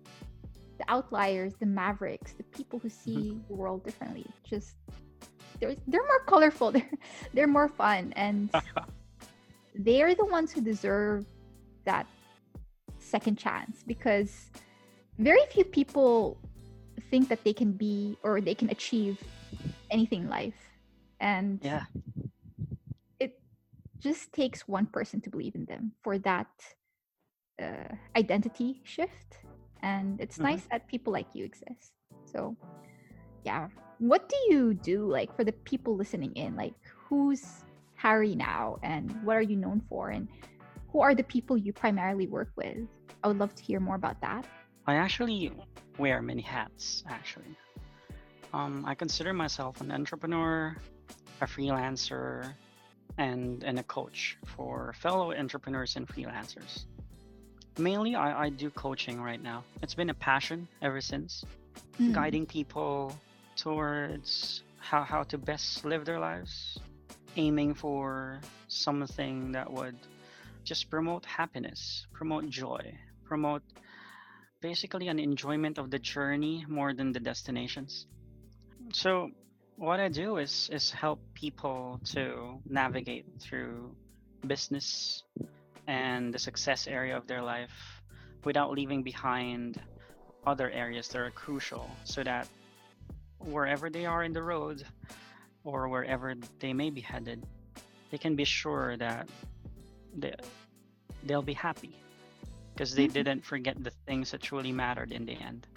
The 0.78 0.86
outliers, 0.90 1.54
the 1.60 1.66
mavericks, 1.66 2.34
the 2.34 2.44
people 2.44 2.80
who 2.80 2.90
see 2.90 3.40
the 3.48 3.54
world 3.56 3.84
differently. 3.84 4.26
Just 4.44 4.76
they're 5.60 5.76
they're 5.88 6.04
more 6.06 6.24
colorful. 6.28 6.72
They're 6.76 6.90
they're 7.34 7.48
more 7.48 7.70
fun, 7.70 8.14
and 8.16 8.50
they're 9.76 10.16
the 10.16 10.26
ones 10.26 10.52
who 10.52 10.62
deserve 10.62 11.26
that 11.86 12.08
second 13.00 13.38
chance 13.38 13.84
because 13.86 14.52
very 15.18 15.46
few 15.52 15.64
people 15.64 16.38
think 17.10 17.30
that 17.30 17.44
they 17.44 17.54
can 17.54 17.72
be 17.72 18.18
or 18.24 18.42
they 18.42 18.56
can 18.56 18.70
achieve 18.70 19.22
anything 19.92 20.24
in 20.24 20.30
life, 20.30 20.60
and 21.20 21.60
Yeah. 21.64 21.86
it 23.20 23.40
just 24.00 24.34
takes 24.34 24.68
one 24.68 24.88
person 24.88 25.22
to 25.22 25.30
believe 25.30 25.56
in 25.56 25.66
them 25.66 25.94
for 26.04 26.18
that 26.20 26.48
uh, 27.62 27.96
identity 28.18 28.82
shift 28.84 29.38
and 29.86 30.20
it's 30.20 30.38
Mhm. 30.40 30.50
nice 30.50 30.66
that 30.72 30.82
people 30.94 31.14
like 31.14 31.30
you 31.38 31.44
exist 31.46 31.94
so 32.26 32.58
yeah 33.50 33.70
what 34.12 34.28
do 34.34 34.38
you 34.50 34.74
do 34.74 34.98
like 35.18 35.30
for 35.38 35.44
the 35.50 35.56
people 35.72 35.96
listening 35.96 36.34
in 36.44 36.56
like 36.64 36.76
who's 37.06 37.46
harry 37.96 38.36
now 38.36 38.78
and 38.84 39.06
what 39.26 39.36
are 39.38 39.48
you 39.52 39.56
known 39.66 39.80
for 39.90 40.10
and 40.10 40.28
who 40.92 41.00
are 41.06 41.14
the 41.16 41.28
people 41.36 41.56
you 41.66 41.72
primarily 41.72 42.28
work 42.28 42.52
with 42.62 42.78
i 43.24 43.28
would 43.28 43.38
love 43.44 43.54
to 43.56 43.64
hear 43.64 43.80
more 43.80 43.96
about 43.96 44.20
that 44.22 44.44
I 44.88 44.96
actually 45.06 45.52
wear 45.98 46.22
many 46.22 46.44
hats, 46.44 47.04
actually. 47.10 47.58
Um, 48.54 48.86
I 48.86 48.94
consider 48.94 49.34
myself 49.34 49.82
an 49.82 49.92
entrepreneur, 49.92 50.78
a 51.42 51.46
freelancer, 51.48 52.54
and, 53.18 53.64
and 53.64 53.80
a 53.80 53.84
coach 53.98 54.38
for 54.46 54.94
fellow 54.94 55.34
entrepreneurs 55.34 55.96
and 55.96 56.08
freelancers. 56.08 56.86
Mainly, 57.78 58.16
I, 58.16 58.46
I 58.46 58.50
do 58.50 58.70
coaching 58.70 59.22
right 59.22 59.42
now. 59.42 59.64
It's 59.82 59.94
been 59.94 60.10
a 60.10 60.14
passion 60.14 60.68
ever 60.82 61.02
since, 61.02 61.44
Mm. 62.00 62.14
guiding 62.14 62.46
people 62.46 63.16
towards 63.56 64.64
how, 64.80 65.04
how 65.04 65.24
to 65.24 65.38
best 65.38 65.86
live 65.86 66.04
their 66.04 66.20
lives, 66.20 66.78
aiming 67.38 67.74
for 67.74 68.40
something 68.68 69.54
that 69.54 69.72
would 69.72 69.96
just 70.66 70.90
promote 70.90 71.26
happiness, 71.26 72.06
promote 72.12 72.50
joy, 72.50 72.98
promote 73.24 73.64
basically 74.62 75.08
an 75.08 75.20
enjoyment 75.20 75.78
of 75.78 75.90
the 75.90 76.00
journey 76.00 76.66
more 76.68 76.94
than 76.94 77.14
the 77.14 77.20
destinations. 77.20 78.08
So 78.92 79.32
what 79.78 80.00
I 80.00 80.10
do 80.10 80.38
is 80.38 80.70
is 80.72 80.92
help 80.92 81.20
people 81.34 82.00
to 82.14 82.60
navigate 82.68 83.26
through 83.40 83.96
business 84.46 85.24
and 85.88 86.34
the 86.34 86.40
success 86.40 86.88
area 86.88 87.16
of 87.16 87.28
their 87.28 87.42
life 87.42 88.02
without 88.44 88.72
leaving 88.72 89.04
behind 89.04 89.82
other 90.46 90.70
areas 90.72 91.08
that 91.10 91.20
are 91.20 91.32
crucial 91.32 91.90
so 92.04 92.24
that 92.24 92.48
wherever 93.40 93.90
they 93.90 94.06
are 94.06 94.24
in 94.24 94.34
the 94.34 94.42
road 94.42 94.84
or 95.64 95.88
wherever 95.90 96.36
they 96.60 96.74
may 96.74 96.90
be 96.90 97.02
headed 97.02 97.44
they 98.12 98.18
can 98.18 98.36
be 98.36 98.44
sure 98.46 98.96
that 98.98 99.28
they, 100.16 100.34
they'll 101.24 101.42
be 101.42 101.54
happy 101.54 101.92
because 102.74 102.94
they 102.94 103.08
Mhm. 103.08 103.14
didn't 103.14 103.42
forget 103.46 103.76
the 103.84 103.92
things 104.06 104.32
that 104.32 104.42
truly 104.42 104.72
mattered 104.72 105.12
in 105.12 105.26
the 105.26 105.34
end. 105.34 105.68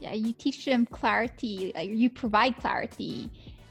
yeah 0.00 0.14
you 0.14 0.32
teach 0.32 0.64
them 0.64 0.86
clarity 0.86 1.72
like 1.74 1.90
you 1.90 2.08
provide 2.08 2.56
clarity 2.56 3.28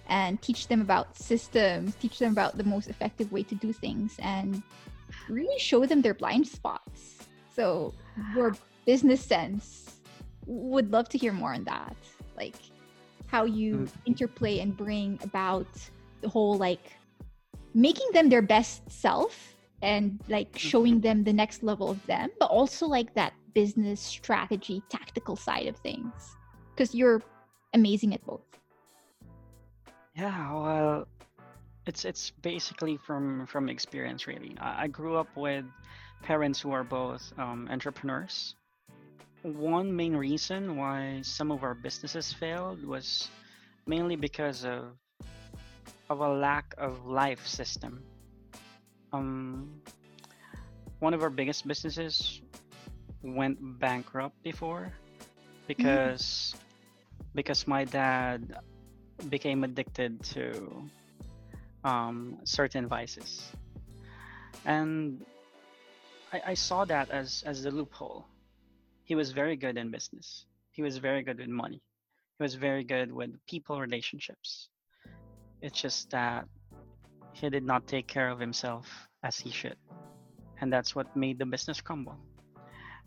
and 0.08 0.40
teach 0.44 0.68
them 0.68 0.80
about 0.82 1.18
systems 1.18 1.96
teach 1.96 2.20
them 2.20 2.32
about 2.32 2.56
the 2.58 2.64
most 2.64 2.88
effective 2.88 3.32
way 3.32 3.42
to 3.42 3.56
do 3.56 3.74
things 3.74 4.16
and 4.22 4.62
really 5.30 5.60
show 5.60 5.86
them 5.86 6.02
their 6.02 6.14
blind 6.14 6.48
spots 6.48 7.18
so 7.54 7.94
your 8.36 8.56
business 8.86 9.24
sense 9.24 10.00
would 10.46 10.92
love 10.92 11.10
to 11.10 11.18
hear 11.18 11.32
more 11.32 11.54
on 11.54 11.64
that. 11.66 11.96
Like 12.36 12.56
how 13.28 13.46
you 13.46 13.86
Mm. 13.86 13.92
interplay 14.06 14.60
and 14.60 14.76
bring 14.76 15.20
about 15.24 15.68
the 16.22 16.30
whole 16.30 16.58
like 16.58 16.98
making 17.74 18.08
them 18.14 18.30
their 18.30 18.42
best 18.42 18.90
self 18.90 19.56
and 19.82 20.20
like 20.28 20.58
showing 20.58 21.00
them 21.00 21.24
the 21.24 21.34
next 21.34 21.64
level 21.64 21.90
of 21.90 22.04
them, 22.08 22.30
but 22.40 22.48
also 22.48 22.88
like 22.88 23.14
that 23.14 23.34
business 23.54 24.02
strategy, 24.02 24.82
tactical 24.90 25.36
side 25.36 25.68
of 25.68 25.78
things. 25.78 26.36
Because 26.76 26.96
you're 26.96 27.22
amazing 27.74 28.14
at 28.14 28.26
both. 28.26 28.42
Yeah, 30.16 30.54
well, 30.54 31.08
it's 31.90 32.06
it's 32.06 32.30
basically 32.46 32.98
from 32.98 33.48
from 33.48 33.68
experience 33.68 34.28
really. 34.28 34.54
I, 34.62 34.84
I 34.84 34.88
grew 34.88 35.18
up 35.18 35.28
with 35.36 35.66
parents 36.22 36.62
who 36.62 36.72
are 36.72 36.86
both 36.86 37.34
um, 37.38 37.68
entrepreneurs. 37.72 38.56
One 39.42 39.90
main 39.96 40.16
reason 40.16 40.78
why 40.78 41.22
some 41.24 41.50
of 41.52 41.64
our 41.64 41.74
businesses 41.74 42.32
failed 42.32 42.86
was 42.86 43.30
mainly 43.88 44.16
because 44.16 44.64
of 44.64 44.94
of 46.10 46.22
a 46.22 46.30
lack 46.30 46.76
of 46.78 47.06
life 47.06 47.46
system. 47.48 48.04
Um, 49.12 49.82
one 51.00 51.14
of 51.18 51.24
our 51.24 51.34
biggest 51.34 51.66
businesses 51.66 52.42
went 53.24 53.58
bankrupt 53.80 54.38
before 54.44 54.94
because 55.66 56.54
because 57.34 57.66
my 57.66 57.84
dad 57.86 58.62
became 59.30 59.64
addicted 59.64 60.22
to 60.24 60.70
um, 61.84 62.38
certain 62.44 62.88
vices, 62.88 63.52
and 64.66 65.26
I, 66.34 66.42
I 66.48 66.54
saw 66.54 66.86
that 66.86 67.10
as 67.10 67.44
as 67.46 67.64
the 67.64 67.72
loophole. 67.72 68.26
He 69.04 69.16
was 69.16 69.32
very 69.32 69.56
good 69.56 69.78
in 69.78 69.90
business. 69.90 70.46
He 70.72 70.84
was 70.84 70.98
very 70.98 71.24
good 71.24 71.40
with 71.40 71.50
money. 71.50 71.82
He 72.38 72.44
was 72.44 72.54
very 72.56 72.84
good 72.84 73.12
with 73.12 73.32
people 73.48 73.80
relationships. 73.82 74.70
It's 75.62 75.82
just 75.82 76.12
that 76.12 76.46
he 77.34 77.50
did 77.50 77.64
not 77.64 77.88
take 77.88 78.08
care 78.08 78.30
of 78.30 78.40
himself 78.40 78.88
as 79.24 79.38
he 79.38 79.50
should, 79.50 79.78
and 80.62 80.72
that's 80.72 80.96
what 80.96 81.16
made 81.16 81.40
the 81.40 81.46
business 81.46 81.82
crumble. 81.82 82.18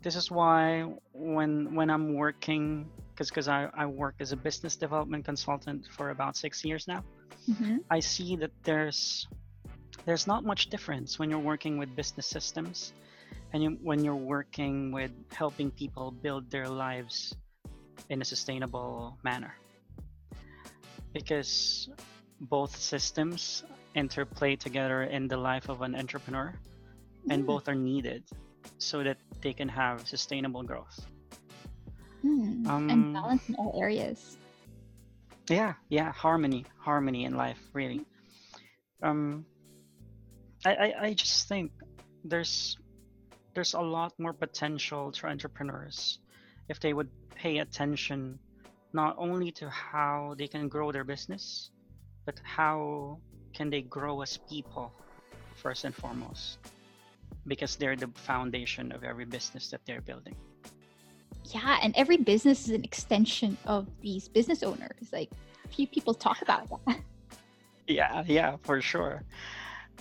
This 0.03 0.17
is 0.17 0.29
why 0.29 0.83
when 1.13 1.73
when 1.73 1.89
I'm 1.89 2.15
working, 2.15 2.89
because 3.13 3.29
because 3.29 3.47
I, 3.47 3.69
I 3.73 3.85
work 3.85 4.15
as 4.19 4.33
a 4.33 4.35
business 4.35 4.75
development 4.75 5.23
consultant 5.23 5.87
for 5.87 6.09
about 6.09 6.35
six 6.35 6.65
years 6.65 6.87
now. 6.87 7.03
Mhm. 7.49 7.79
I 7.89 7.99
see 7.99 8.35
that 8.37 8.51
there's 8.63 9.27
there's 10.05 10.27
not 10.27 10.43
much 10.43 10.69
difference 10.69 11.17
when 11.19 11.29
you're 11.29 11.39
working 11.53 11.77
with 11.77 11.95
business 11.95 12.27
systems 12.27 12.93
and 13.53 13.63
you, 13.63 13.69
when 13.81 14.03
you're 14.03 14.15
working 14.15 14.91
with 14.91 15.11
helping 15.31 15.71
people 15.71 16.11
build 16.11 16.49
their 16.51 16.67
lives 16.67 17.35
in 18.09 18.21
a 18.21 18.25
sustainable 18.25 19.17
manner 19.23 19.53
because 21.13 21.89
both 22.41 22.75
systems 22.75 23.63
interplay 23.95 24.55
together 24.55 25.03
in 25.03 25.27
the 25.27 25.37
life 25.37 25.69
of 25.69 25.81
an 25.81 25.95
entrepreneur 25.95 26.53
and 27.29 27.43
Mm. 27.43 27.47
both 27.47 27.67
are 27.69 27.75
needed 27.75 28.23
so 28.79 29.03
that 29.03 29.17
they 29.41 29.53
can 29.53 29.69
have 29.69 30.07
sustainable 30.07 30.63
growth 30.63 30.99
Mm. 32.23 32.67
Um, 32.67 32.89
and 32.89 33.13
balance 33.13 33.47
in 33.49 33.55
all 33.55 33.71
areas. 33.79 34.37
Yeah 35.49 35.73
yeah 35.89 36.11
harmony 36.11 36.65
harmony 36.79 37.25
in 37.25 37.35
life 37.35 37.59
really. 37.73 38.05
Um 39.01 39.45
I, 40.65 40.75
I 40.75 40.93
i 41.07 41.13
just 41.13 41.47
think 41.47 41.71
there's 42.23 42.77
there's 43.53 43.73
a 43.73 43.81
lot 43.81 44.13
more 44.17 44.33
potential 44.33 45.11
to 45.11 45.27
entrepreneurs 45.27 46.19
if 46.69 46.79
they 46.79 46.93
would 46.93 47.09
pay 47.35 47.57
attention 47.59 48.39
not 48.93 49.15
only 49.17 49.51
to 49.51 49.69
how 49.69 50.35
they 50.37 50.47
can 50.47 50.69
grow 50.69 50.91
their 50.91 51.03
business 51.03 51.69
but 52.25 52.39
how 52.43 53.19
can 53.53 53.69
they 53.69 53.81
grow 53.81 54.21
as 54.21 54.37
people 54.49 54.91
first 55.55 55.83
and 55.83 55.93
foremost 55.93 56.57
because 57.45 57.75
they're 57.75 57.97
the 57.97 58.07
foundation 58.15 58.91
of 58.91 59.03
every 59.03 59.25
business 59.25 59.69
that 59.69 59.81
they're 59.85 60.01
building 60.01 60.35
Yeah, 61.45 61.79
and 61.81 61.93
every 61.95 62.17
business 62.17 62.67
is 62.67 62.69
an 62.69 62.83
extension 62.83 63.57
of 63.65 63.87
these 64.01 64.27
business 64.27 64.63
owners. 64.63 65.11
Like 65.11 65.29
few 65.73 65.87
people 65.87 66.13
talk 66.13 66.41
about 66.41 66.69
that. 66.69 66.99
yeah 67.87 68.23
yeah 68.27 68.55
for 68.61 68.81
sure 68.81 69.23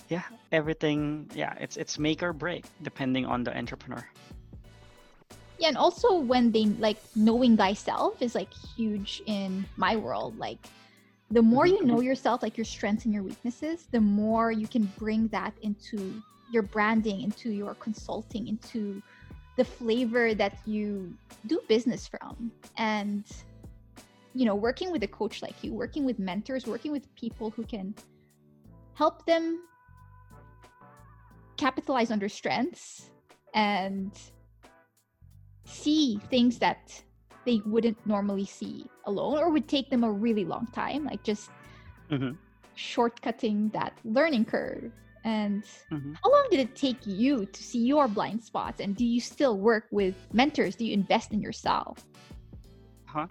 yeah 0.09 0.23
everything 0.53 1.29
yeah 1.35 1.55
it's 1.59 1.77
it's 1.77 1.99
make 1.99 2.23
or 2.23 2.33
break 2.33 2.65
depending 2.83 3.27
on 3.27 3.43
the 3.43 3.57
entrepreneur 3.57 4.05
Yeah, 5.59 5.69
and 5.69 5.77
also 5.77 6.19
when 6.19 6.51
they 6.51 6.67
like 6.83 6.99
knowing 7.15 7.57
thyself 7.57 8.21
is 8.21 8.35
like 8.35 8.53
huge 8.53 9.23
in 9.27 9.65
my 9.77 9.95
world. 9.97 10.37
Like 10.39 10.67
the 11.31 11.43
more 11.43 11.67
you 11.67 11.79
mm-hmm, 11.79 11.87
know 11.87 11.97
mm-hmm. 11.97 12.03
yourself, 12.03 12.43
like 12.43 12.59
your 12.59 12.65
strengths 12.65 13.05
and 13.05 13.15
your 13.15 13.23
weaknesses, 13.23 13.87
the 13.91 14.01
more 14.01 14.51
you 14.51 14.67
can 14.67 14.91
bring 14.99 15.29
that 15.29 15.55
into 15.63 16.21
your 16.51 16.63
branding, 16.63 17.23
into 17.23 17.51
your 17.51 17.75
consulting, 17.75 18.49
into 18.49 19.01
the 19.57 19.65
flavor 19.65 20.35
that 20.35 20.59
you 20.67 21.15
do 21.47 21.61
business 21.69 22.09
from. 22.09 22.53
And 22.77 23.25
you 24.35 24.47
know, 24.47 24.55
working 24.55 24.91
with 24.91 25.03
a 25.03 25.09
coach 25.09 25.43
like 25.43 25.63
you, 25.63 25.75
working 25.75 26.05
with 26.07 26.19
mentors, 26.19 26.67
working 26.67 26.91
with 26.91 27.15
people 27.17 27.51
who 27.51 27.65
can 27.65 27.95
help 28.95 29.27
them 29.27 29.61
capitalize 31.57 32.11
on 32.11 32.19
their 32.19 32.29
strengths 32.29 33.11
and 33.55 34.11
see 35.65 36.19
things 36.31 36.59
that 36.59 37.03
they 37.45 37.61
wouldn't 37.67 37.99
normally 38.07 38.47
see 38.47 38.87
alone 39.05 39.39
or 39.39 39.51
would 39.51 39.69
take 39.69 39.91
them 39.91 40.05
a 40.05 40.11
really 40.11 40.45
long 40.45 40.67
time 40.73 41.05
like 41.05 41.23
just 41.23 41.51
Mhm. 42.11 42.37
shortcutting 42.77 43.73
that 43.73 43.93
learning 44.05 44.45
curve 44.45 44.93
and 45.25 45.65
Mhm. 45.91 46.17
how 46.23 46.31
long 46.31 46.47
did 46.51 46.61
it 46.61 46.75
take 46.77 47.07
you 47.07 47.47
to 47.47 47.63
see 47.63 47.79
your 47.85 48.09
blind 48.09 48.43
spots? 48.43 48.81
And 48.81 48.97
do 48.97 49.05
you 49.05 49.21
still 49.21 49.59
work 49.59 49.87
with 49.91 50.15
mentors? 50.33 50.77
Do 50.77 50.85
you 50.85 50.93
invest 50.95 51.33
in 51.33 51.41
yourself? 51.41 52.05
Huh? 53.07 53.27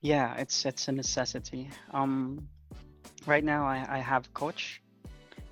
Yeah 0.00 0.34
it's 0.36 0.64
it's 0.64 0.88
a 0.88 0.92
necessity. 0.92 1.68
Um 1.92 2.48
right 3.26 3.44
now 3.44 3.66
i 3.66 3.84
i 3.88 3.98
have 3.98 4.32
coach. 4.34 4.80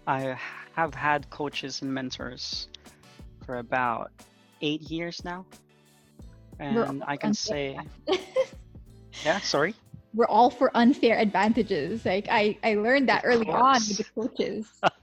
I 0.07 0.37
have 0.75 0.95
had 0.95 1.29
coaches 1.31 1.83
and 1.83 1.93
mentors 1.93 2.69
for 3.47 3.59
about 3.59 4.11
eight 4.61 4.83
years 4.91 5.25
now. 5.25 5.47
We're 6.71 6.85
and 6.85 7.03
i 7.07 7.17
can 7.17 7.35
say 7.35 7.79
yeah 9.25 9.41
sorry? 9.41 9.75
We're 10.15 10.27
all 10.27 10.51
for 10.51 10.71
unfair 10.77 11.19
advantages. 11.19 12.05
Like 12.05 12.29
i 12.31 12.57
i 12.63 12.75
learned 12.75 13.09
that 13.09 13.23
early 13.25 13.49
on 13.49 13.81
with 13.89 13.97
the 13.99 14.05
coaches 14.15 14.69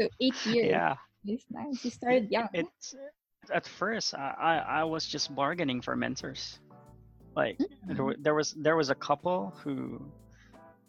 so 0.00 0.08
eight 0.20 0.46
years 0.46 0.70
yeah. 0.70 0.94
it's 1.24 1.44
nice. 1.50 1.84
You 1.84 1.90
started 1.90 2.30
young 2.30 2.48
it's 2.54 2.94
at 3.52 3.66
first 3.66 4.14
I, 4.14 4.62
I 4.80 4.84
was 4.84 5.06
just 5.06 5.34
bargaining 5.34 5.80
for 5.82 5.96
mentors. 5.96 6.58
Like 7.36 7.58
there, 7.86 7.96
Mm. 7.96 8.22
there 8.24 8.34
was 8.34 8.52
there 8.52 8.76
was 8.76 8.90
a 8.90 8.94
couple 8.94 9.52
who 9.62 10.12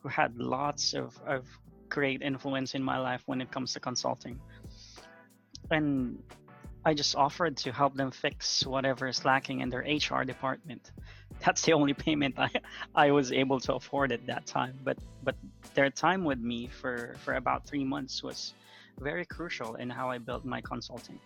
who 0.02 0.10
had 0.10 0.38
lots 0.38 0.93
of 0.93 1.19
of 1.26 1.47
great 1.89 2.21
influence 2.21 2.74
in 2.76 2.84
my 2.84 2.97
life 2.97 3.24
when 3.26 3.41
it 3.41 3.52
comes 3.52 3.74
to 3.74 3.80
consulting. 3.80 4.39
And 5.71 6.24
i 6.84 6.93
just 6.95 7.15
offered 7.15 7.56
to 7.58 7.71
help 7.71 7.93
them 7.95 8.10
fix 8.12 8.65
whatever 8.65 9.08
is 9.08 9.24
lacking 9.26 9.62
in 9.62 9.69
their 9.69 9.86
hr 10.10 10.24
department. 10.24 10.91
That's 11.45 11.62
the 11.63 11.74
only 11.74 11.93
payment 11.93 12.36
i 12.38 12.50
i 12.95 13.12
was 13.12 13.32
able 13.32 13.60
to 13.62 13.76
afford 13.76 14.12
at 14.12 14.26
that 14.28 14.45
time. 14.47 14.80
But 14.84 14.97
but 15.24 15.36
their 15.76 15.89
time 15.89 16.24
with 16.26 16.39
me 16.39 16.67
for 16.67 17.15
for 17.24 17.34
about 17.36 17.67
three 17.67 17.84
months 17.86 18.24
was 18.24 18.54
very 18.99 19.25
crucial 19.25 19.75
in 19.75 19.89
how 19.89 20.10
i 20.10 20.17
built 20.17 20.45
my 20.45 20.62
consulting 20.62 21.19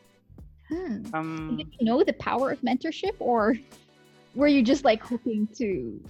Hmm. 0.69 1.03
um 1.13 1.57
did 1.57 1.67
you 1.79 1.85
know 1.85 2.03
the 2.03 2.13
power 2.13 2.51
of 2.51 2.59
mentorship 2.61 3.15
or 3.19 3.55
were 4.33 4.47
you 4.47 4.63
just 4.63 4.83
like 4.83 5.01
hoping 5.01 5.47
to 5.57 6.01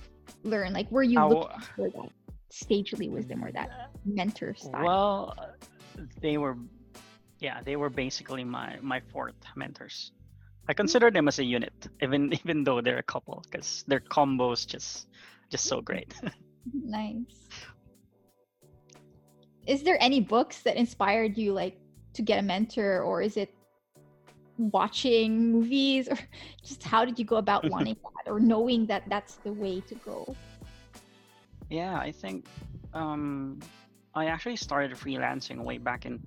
learn 0.44 0.72
like 0.74 0.90
were 0.92 1.04
you 1.04 1.20
looking 1.20 1.62
for 1.76 1.90
that 1.90 2.10
stagely 2.52 3.10
wisdom 3.10 3.44
or 3.44 3.52
that 3.52 3.70
mentor 4.06 4.56
style 4.56 4.84
Well, 4.84 5.36
they 6.22 6.38
were, 6.38 6.58
yeah, 7.40 7.62
they 7.64 7.76
were 7.76 7.90
basically 7.90 8.44
my 8.44 8.78
my 8.82 9.02
fourth 9.12 9.36
mentors. 9.56 10.12
I 10.68 10.74
consider 10.74 11.12
them 11.12 11.28
as 11.28 11.40
a 11.40 11.44
unit, 11.44 11.74
even 12.02 12.32
even 12.44 12.64
though 12.64 12.82
they're 12.82 13.00
a 13.00 13.04
couple, 13.04 13.44
because 13.44 13.84
their 13.88 14.00
combos 14.00 14.66
just 14.66 15.08
just 15.52 15.66
so 15.66 15.82
great. 15.82 16.14
nice 16.74 17.48
is 19.66 19.84
there 19.84 19.98
any 20.00 20.20
books 20.20 20.62
that 20.62 20.76
inspired 20.76 21.38
you 21.38 21.54
like 21.54 21.78
to 22.14 22.22
get 22.22 22.40
a 22.40 22.42
mentor 22.42 23.02
or 23.02 23.22
is 23.22 23.38
it 23.38 23.54
watching 24.58 25.52
movies 25.52 26.08
or 26.12 26.18
just 26.64 26.84
how 26.84 27.04
did 27.04 27.20
you 27.20 27.26
go 27.26 27.38
about 27.38 27.70
wanting 27.70 27.98
that 28.04 28.32
or 28.32 28.40
knowing 28.40 28.86
that 28.86 29.04
that's 29.10 29.36
the 29.44 29.52
way 29.52 29.82
to 29.82 29.96
go 29.96 30.36
yeah, 31.70 31.98
I 31.98 32.12
think 32.12 32.46
um, 32.94 33.60
I 34.14 34.28
actually 34.28 34.56
started 34.56 34.92
freelancing 34.98 35.64
way 35.64 35.78
back 35.78 36.06
in 36.06 36.22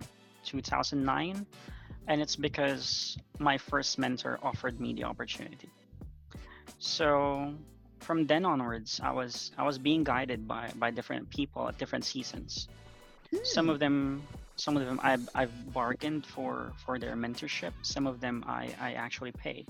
2009, 0.44 1.46
and 2.08 2.20
it's 2.20 2.36
because 2.36 3.16
my 3.38 3.56
first 3.56 3.98
mentor 3.98 4.38
offered 4.42 4.80
me 4.80 4.92
the 4.92 5.04
opportunity. 5.04 5.68
So 6.78 7.54
from 8.00 8.26
then 8.26 8.44
onwards, 8.44 9.00
I 9.02 9.12
was 9.12 9.52
I 9.56 9.64
was 9.64 9.78
being 9.78 10.04
guided 10.04 10.46
by 10.46 10.70
by 10.76 10.90
different 10.90 11.30
people 11.30 11.68
at 11.68 11.78
different 11.78 12.04
seasons. 12.04 12.68
Some 13.42 13.68
Hmm. 13.68 13.70
of 13.70 13.78
them 13.78 14.22
some 14.56 14.76
of 14.76 14.84
them 14.84 15.00
I've, 15.02 15.28
I've 15.34 15.72
bargained 15.72 16.26
for 16.26 16.72
for 16.84 16.98
their 16.98 17.14
mentorship. 17.16 17.72
Some 17.82 18.06
of 18.06 18.20
them 18.20 18.44
I 18.46 18.74
I 18.80 18.92
actually 18.94 19.32
paid. 19.32 19.66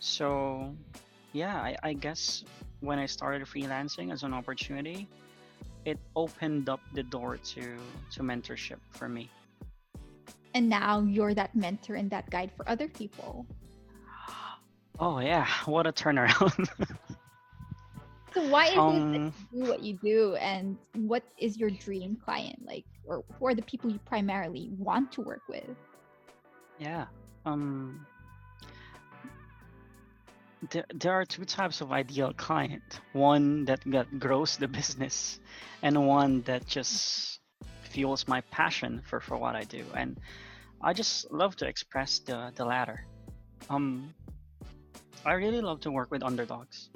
So 0.00 0.74
yeah, 1.32 1.56
I, 1.56 1.76
I 1.82 1.92
guess 1.94 2.44
when 2.80 2.98
I 2.98 3.06
started 3.06 3.46
freelancing 3.46 4.12
as 4.12 4.22
an 4.22 4.32
opportunity, 4.34 5.08
it 5.84 5.98
opened 6.16 6.68
up 6.68 6.80
the 6.94 7.02
door 7.02 7.38
to 7.54 7.78
to 8.12 8.22
mentorship 8.22 8.80
for 8.90 9.08
me. 9.08 9.30
And 10.54 10.68
now 10.68 11.00
you're 11.02 11.34
that 11.34 11.54
mentor 11.54 11.94
and 11.94 12.10
that 12.10 12.30
guide 12.30 12.50
for 12.56 12.68
other 12.68 12.88
people. 12.88 13.46
Oh 14.98 15.20
yeah, 15.20 15.46
what 15.66 15.86
a 15.86 15.92
turnaround. 15.92 16.68
So 18.38 18.46
why 18.46 18.66
is 18.66 18.72
it 18.74 18.78
um 18.78 19.32
you 19.52 19.64
do 19.64 19.68
what 19.68 19.80
you 19.82 19.94
do 19.94 20.36
and 20.36 20.78
what 20.94 21.24
is 21.38 21.56
your 21.58 21.70
dream 21.70 22.16
client 22.24 22.64
like 22.64 22.84
or 23.04 23.24
who 23.36 23.46
are 23.48 23.54
the 23.54 23.62
people 23.62 23.90
you 23.90 23.98
primarily 24.06 24.70
want 24.78 25.10
to 25.12 25.22
work 25.22 25.42
with? 25.48 25.68
yeah. 26.78 27.06
Um 27.44 28.06
there, 30.70 30.86
there 30.94 31.12
are 31.12 31.24
two 31.24 31.44
types 31.44 31.80
of 31.80 31.90
ideal 31.90 32.32
client. 32.32 33.00
One 33.12 33.64
that, 33.64 33.80
that 33.86 34.20
grows 34.20 34.56
the 34.56 34.68
business 34.68 35.40
and 35.82 36.06
one 36.06 36.42
that 36.42 36.64
just 36.64 37.40
fuels 37.90 38.28
my 38.28 38.40
passion 38.52 39.02
for, 39.04 39.18
for 39.18 39.36
what 39.36 39.56
I 39.56 39.64
do. 39.64 39.84
And 39.96 40.16
I 40.80 40.92
just 40.92 41.32
love 41.32 41.56
to 41.56 41.66
express 41.66 42.20
the, 42.20 42.52
the 42.54 42.64
latter. 42.64 43.04
Um 43.68 44.14
I 45.26 45.32
really 45.32 45.60
love 45.60 45.80
to 45.80 45.90
work 45.90 46.12
with 46.12 46.22
underdogs. 46.22 46.90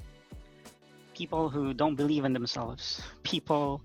People 1.22 1.48
who 1.50 1.72
don't 1.72 1.94
believe 1.94 2.24
in 2.24 2.32
themselves. 2.32 3.00
People 3.22 3.80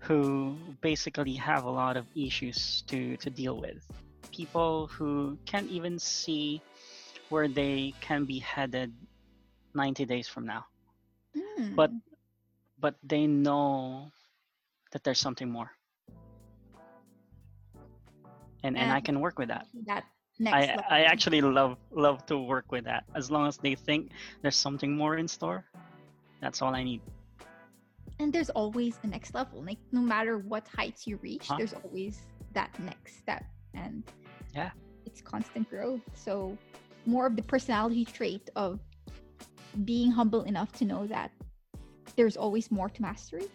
who 0.00 0.56
basically 0.80 1.34
have 1.34 1.64
a 1.64 1.70
lot 1.70 1.96
of 1.96 2.06
issues 2.16 2.82
to, 2.88 3.16
to 3.18 3.30
deal 3.30 3.60
with. 3.60 3.84
People 4.32 4.88
who 4.88 5.38
can't 5.44 5.68
even 5.70 5.98
see 5.98 6.62
where 7.28 7.48
they 7.48 7.92
can 8.00 8.24
be 8.24 8.38
headed 8.38 8.94
90 9.74 10.06
days 10.06 10.28
from 10.28 10.46
now. 10.46 10.64
But 11.76 11.90
Hmm. 11.90 11.98
but 12.80 12.94
they 13.02 13.26
know 13.26 14.10
that 14.92 15.04
there's 15.04 15.20
something 15.20 15.50
more. 15.50 15.70
And 18.64 18.76
and 18.78 18.90
I 18.92 19.00
can 19.00 19.20
work 19.20 19.38
with 19.38 19.48
that. 19.48 19.66
that 19.86 20.04
next 20.38 20.54
I 20.54 20.76
level. 20.76 20.84
I 20.90 21.02
actually 21.02 21.42
love 21.42 21.76
love 21.92 22.24
to 22.26 22.38
work 22.38 22.72
with 22.72 22.84
that. 22.84 23.04
As 23.14 23.30
long 23.30 23.46
as 23.46 23.58
they 23.58 23.74
think 23.74 24.12
there's 24.42 24.56
something 24.56 24.96
more 24.96 25.16
in 25.16 25.28
store, 25.28 25.64
that's 26.40 26.62
all 26.62 26.74
I 26.74 26.82
need. 26.84 27.00
and 28.18 28.32
there's 28.32 28.50
always 28.50 28.98
a 29.02 29.06
next 29.06 29.32
level. 29.34 29.62
Like 29.64 29.78
no 29.92 30.00
matter 30.02 30.36
what 30.38 30.68
heights 30.68 31.06
you 31.06 31.16
reach, 31.22 31.46
Huh? 31.48 31.56
there's 31.56 31.72
always 31.72 32.20
that 32.52 32.70
next 32.80 33.16
step. 33.18 33.44
And 33.72 34.04
Yeah. 34.54 34.70
it's 35.06 35.22
constant 35.22 35.70
growth. 35.70 36.02
So 36.14 36.58
more 37.06 37.24
of 37.26 37.34
the 37.34 37.42
personality 37.42 38.04
trait 38.04 38.50
of 38.56 38.78
being 39.84 40.10
humble 40.10 40.42
enough 40.42 40.70
to 40.80 40.84
know 40.84 41.06
that 41.06 41.30
there's 42.16 42.36
always 42.36 42.70
more 42.70 42.90
to 42.90 43.00
mastery. 43.00 43.48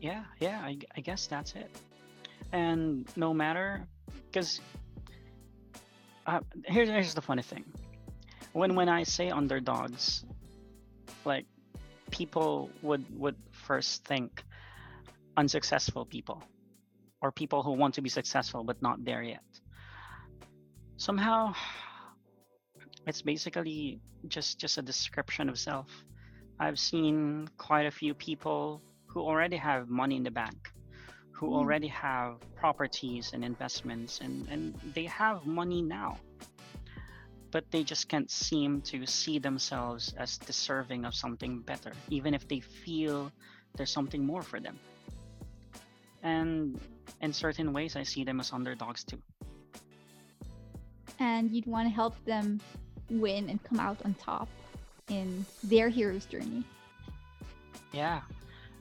Yeah, 0.00 0.24
yeah, 0.38 0.60
I 0.96 1.00
guess 1.00 1.26
that's 1.26 1.54
it. 1.54 1.70
And 2.52 3.08
no 3.16 3.34
matter, 3.34 3.86
because 4.30 4.60
uh, 6.26 6.40
here's 6.66 6.88
here's 6.88 7.14
the 7.14 7.22
funny 7.22 7.42
thing. 7.42 7.64
When 8.52 8.76
when 8.76 8.88
I 8.88 9.02
say 9.02 9.30
underdogs, 9.30 10.24
like 11.26 11.46
people 12.10 12.70
would 12.82 13.04
would 13.18 13.36
first 13.52 14.04
think 14.04 14.44
unsuccessful 15.36 16.04
people 16.04 16.42
or 17.20 17.32
people 17.32 17.62
who 17.62 17.72
want 17.72 17.94
to 17.94 18.02
be 18.02 18.08
successful 18.08 18.64
but 18.64 18.80
not 18.82 19.04
there 19.04 19.22
yet. 19.22 19.42
Somehow, 20.96 21.54
it's 23.06 23.22
basically 23.22 24.00
just 24.28 24.58
just 24.58 24.78
a 24.78 24.82
description 24.82 25.48
of 25.48 25.58
self. 25.58 25.88
I've 26.60 26.78
seen 26.78 27.48
quite 27.58 27.86
a 27.86 27.90
few 27.90 28.14
people 28.14 28.80
who 29.08 29.20
already 29.20 29.56
have 29.56 29.88
money 29.88 30.16
in 30.16 30.22
the 30.22 30.30
bank, 30.30 30.70
who 31.32 31.48
Mm. 31.48 31.54
already 31.54 31.88
have 31.88 32.38
properties 32.54 33.32
and 33.32 33.44
investments, 33.44 34.20
and, 34.20 34.48
and 34.48 34.74
they 34.94 35.04
have 35.06 35.46
money 35.46 35.82
now. 35.82 36.18
But 37.54 37.70
they 37.70 37.84
just 37.84 38.08
can't 38.08 38.28
seem 38.28 38.80
to 38.90 39.06
see 39.06 39.38
themselves 39.38 40.12
as 40.18 40.38
deserving 40.38 41.04
of 41.04 41.14
something 41.14 41.60
better, 41.60 41.92
even 42.10 42.34
if 42.34 42.48
they 42.48 42.58
feel 42.58 43.30
there's 43.76 43.92
something 43.92 44.26
more 44.26 44.42
for 44.42 44.58
them. 44.58 44.76
And 46.24 46.80
in 47.20 47.32
certain 47.32 47.72
ways, 47.72 47.94
I 47.94 48.02
see 48.02 48.24
them 48.24 48.40
as 48.40 48.52
underdogs 48.52 49.04
too. 49.04 49.22
And 51.20 51.52
you'd 51.52 51.66
want 51.66 51.86
to 51.86 51.94
help 51.94 52.16
them 52.24 52.60
win 53.08 53.48
and 53.48 53.62
come 53.62 53.78
out 53.78 53.98
on 54.04 54.14
top 54.14 54.48
in 55.08 55.46
their 55.62 55.88
hero's 55.88 56.26
journey. 56.26 56.64
Yeah, 57.92 58.22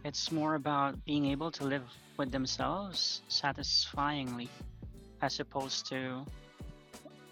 it's 0.04 0.32
more 0.32 0.56
about 0.56 0.98
being 1.06 1.28
able 1.28 1.52
to 1.52 1.64
live 1.64 1.86
with 2.18 2.32
themselves 2.32 3.22
satisfyingly 3.28 4.50
as 5.22 5.40
opposed 5.40 5.86
to 5.90 6.26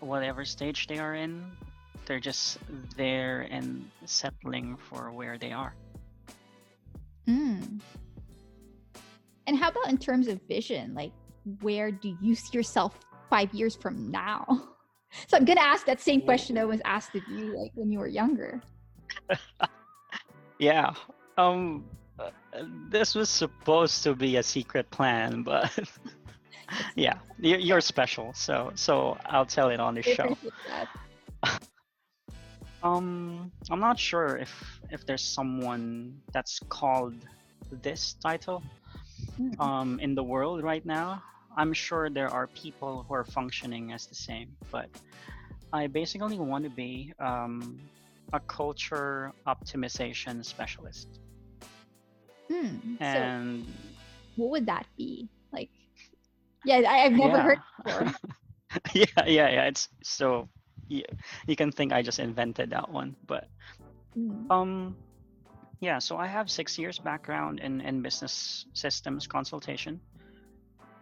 whatever 0.02 0.44
stage 0.44 0.88
they 0.88 1.00
are 1.00 1.16
in, 1.16 1.46
they're 2.06 2.20
just 2.20 2.58
there 2.98 3.48
and 3.50 3.90
settling 4.06 4.78
for 4.78 5.12
where 5.12 5.38
they 5.38 5.52
are. 5.52 5.74
Mm. 7.28 7.80
And 9.48 9.58
how 9.58 9.70
about 9.70 9.88
in 9.88 9.98
terms 9.98 10.28
of 10.28 10.42
vision? 10.48 10.94
Like, 10.94 11.12
where 11.62 11.92
do 11.92 12.16
you 12.22 12.36
see 12.36 12.58
yourself 12.58 13.00
five 13.30 13.54
years 13.54 13.76
from 13.76 14.12
now? 14.12 14.46
So 15.28 15.36
I'm 15.36 15.44
gonna 15.44 15.60
ask 15.60 15.86
that 15.88 16.00
same 16.00 16.22
question 16.22 16.56
that 16.56 16.66
was 16.66 16.80
asked 16.86 17.14
of 17.16 17.28
you, 17.28 17.54
like 17.60 17.72
when 17.76 17.92
you 17.92 18.00
were 18.00 18.08
younger. 18.08 18.62
Yeah. 20.58 20.94
Um 21.38 21.84
uh, 22.20 22.30
this 22.90 23.16
was 23.16 23.30
supposed 23.30 24.04
to 24.04 24.16
be 24.16 24.38
a 24.38 24.44
secret 24.44 24.90
plan, 24.92 25.42
but 25.44 25.78
yeah, 26.96 27.16
you're, 27.40 27.60
you're 27.60 27.82
special. 27.82 28.34
So 28.34 28.72
so 28.76 29.18
I'll 29.26 29.46
tell 29.46 29.70
it 29.70 29.80
on 29.80 29.96
the 29.96 30.02
show. 30.02 30.38
Um, 32.84 33.52
I'm 33.70 33.80
not 33.80 34.00
sure 34.00 34.38
if 34.38 34.82
if 34.90 35.06
there's 35.06 35.22
someone 35.22 36.20
that's 36.34 36.60
called 36.68 37.14
this 37.70 38.16
title 38.24 38.64
Mm. 39.40 39.60
um, 39.60 40.00
in 40.00 40.16
the 40.16 40.24
world 40.24 40.64
right 40.64 40.86
now. 40.86 41.24
I'm 41.58 41.74
sure 41.74 42.10
there 42.10 42.30
are 42.30 42.48
people 42.48 43.06
who 43.08 43.14
are 43.14 43.26
functioning 43.26 43.92
as 43.92 44.08
the 44.08 44.16
same, 44.16 44.56
but 44.72 44.90
I 45.74 45.88
basically 45.88 46.40
want 46.40 46.64
to 46.64 46.70
be 46.70 47.14
um, 47.20 47.80
a 48.34 48.40
culture 48.40 49.34
optimization 49.48 50.44
specialist. 50.46 51.20
Hmm. 52.50 52.96
So 53.00 53.60
what 54.38 54.50
would 54.52 54.66
that 54.68 54.86
be? 54.98 55.28
Yeah, 56.64 56.78
I, 56.88 57.06
I've 57.06 57.14
never 57.14 57.38
yeah, 57.38 57.44
heard 57.44 57.60
before. 57.84 58.14
yeah, 58.94 59.06
yeah, 59.26 59.50
yeah. 59.50 59.66
It's 59.66 59.90
so 60.04 60.48
you, 60.88 61.04
you 61.48 61.56
can 61.56 61.72
think 61.72 61.92
I 61.92 62.02
just 62.02 62.20
invented 62.20 62.70
that 62.72 62.90
one, 62.90 63.16
but 63.28 63.48
Mm. 64.18 64.52
Um, 64.52 64.96
yeah, 65.80 66.00
so 66.00 66.18
I 66.18 66.28
have 66.28 66.50
six 66.50 66.78
years 66.78 67.00
background 67.00 67.60
in, 67.60 67.82
in 67.82 68.02
business 68.02 68.66
systems 68.74 69.28
consultation. 69.28 70.00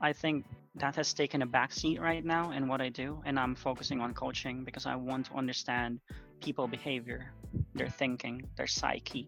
I 0.01 0.13
think 0.13 0.45
that 0.75 0.95
has 0.95 1.13
taken 1.13 1.41
a 1.41 1.47
backseat 1.47 1.99
right 1.99 2.23
now 2.23 2.51
in 2.51 2.67
what 2.67 2.81
I 2.81 2.89
do, 2.89 3.21
and 3.25 3.37
I'm 3.37 3.55
focusing 3.55 3.99
on 3.99 4.13
coaching 4.13 4.63
because 4.63 4.85
I 4.85 4.95
want 4.95 5.25
to 5.25 5.33
understand 5.33 5.99
people 6.39 6.67
behavior, 6.67 7.33
their 7.75 7.89
thinking, 7.89 8.47
their 8.55 8.67
psyche, 8.67 9.27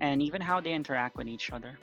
and 0.00 0.20
even 0.20 0.42
how 0.42 0.60
they 0.60 0.74
interact 0.74 1.16
with 1.16 1.28
each 1.28 1.50
other. 1.50 1.78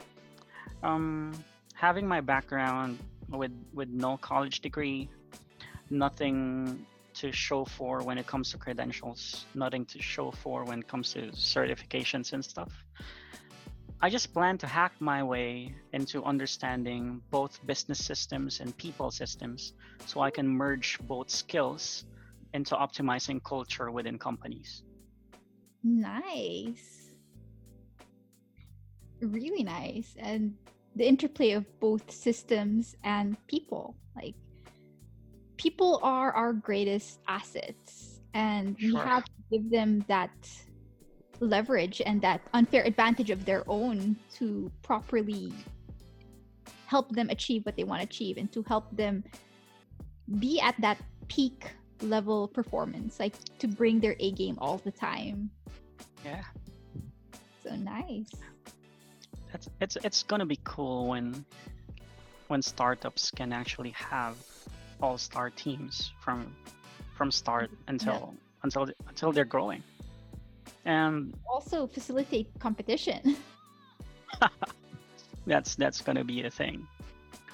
Um, 0.84 1.32
having 1.74 2.06
my 2.06 2.20
background 2.20 2.98
with 3.32 3.52
with 3.72 3.88
no 3.88 4.16
college 4.16 4.60
degree, 4.60 5.08
nothing 5.90 6.86
to 7.14 7.32
show 7.32 7.64
for 7.64 8.02
when 8.02 8.18
it 8.18 8.26
comes 8.26 8.50
to 8.52 8.58
credentials, 8.58 9.44
nothing 9.54 9.84
to 9.86 10.00
show 10.00 10.30
for 10.30 10.64
when 10.64 10.80
it 10.80 10.88
comes 10.88 11.12
to 11.12 11.20
certifications 11.32 12.32
and 12.32 12.44
stuff. 12.44 12.72
I 14.00 14.10
just 14.10 14.34
plan 14.34 14.58
to 14.58 14.66
hack 14.66 14.92
my 14.98 15.22
way 15.22 15.74
into 15.92 16.24
understanding 16.24 17.22
both 17.30 17.64
business 17.66 18.04
systems 18.04 18.58
and 18.60 18.76
people 18.76 19.12
systems 19.12 19.74
so 20.06 20.20
I 20.20 20.30
can 20.30 20.48
merge 20.48 20.98
both 21.02 21.30
skills 21.30 22.04
into 22.52 22.74
optimizing 22.74 23.42
culture 23.44 23.90
within 23.92 24.18
companies. 24.18 24.82
Nice. 25.84 27.10
Really 29.20 29.62
nice. 29.62 30.16
And 30.18 30.56
the 30.96 31.06
interplay 31.06 31.52
of 31.52 31.64
both 31.80 32.10
systems 32.10 32.96
and 33.04 33.36
people. 33.46 33.96
Like, 34.16 34.34
people 35.56 36.00
are 36.02 36.32
our 36.32 36.52
greatest 36.52 37.20
assets. 37.28 38.20
And 38.34 38.76
we 38.78 38.94
have 38.94 39.24
to 39.24 39.30
give 39.50 39.70
them 39.70 40.04
that 40.08 40.30
leverage 41.40 42.00
and 42.04 42.20
that 42.22 42.40
unfair 42.54 42.84
advantage 42.84 43.30
of 43.30 43.44
their 43.44 43.64
own 43.68 44.16
to 44.34 44.70
properly 44.82 45.52
help 46.86 47.10
them 47.12 47.30
achieve 47.30 47.64
what 47.66 47.76
they 47.76 47.84
want 47.84 48.00
to 48.00 48.06
achieve 48.06 48.36
and 48.36 48.52
to 48.52 48.62
help 48.62 48.94
them 48.96 49.24
be 50.38 50.60
at 50.60 50.78
that 50.80 50.98
peak 51.28 51.70
level 52.02 52.48
performance 52.48 53.18
like 53.18 53.34
to 53.58 53.66
bring 53.66 53.98
their 53.98 54.14
a 54.20 54.32
game 54.32 54.56
all 54.60 54.78
the 54.78 54.90
time 54.90 55.50
Yeah. 56.24 56.42
so 57.64 57.74
nice 57.76 58.30
It's 59.54 59.68
it's 59.80 59.96
it's 60.02 60.22
gonna 60.22 60.46
be 60.46 60.58
cool 60.64 61.08
when 61.08 61.44
when 62.48 62.62
startups 62.62 63.30
can 63.30 63.52
actually 63.52 63.90
have 63.90 64.36
all 65.00 65.18
star 65.18 65.50
teams 65.50 66.12
from 66.20 66.54
from 67.16 67.30
start 67.30 67.70
until 67.88 68.34
until 68.62 68.88
until 69.08 69.32
they're 69.32 69.44
growing. 69.44 69.82
And 70.84 71.34
also 71.48 71.86
facilitate 71.86 72.48
competition 72.58 73.36
that's 75.46 75.74
that's 75.74 76.00
gonna 76.00 76.24
be 76.24 76.42
a 76.42 76.50
thing. 76.50 76.86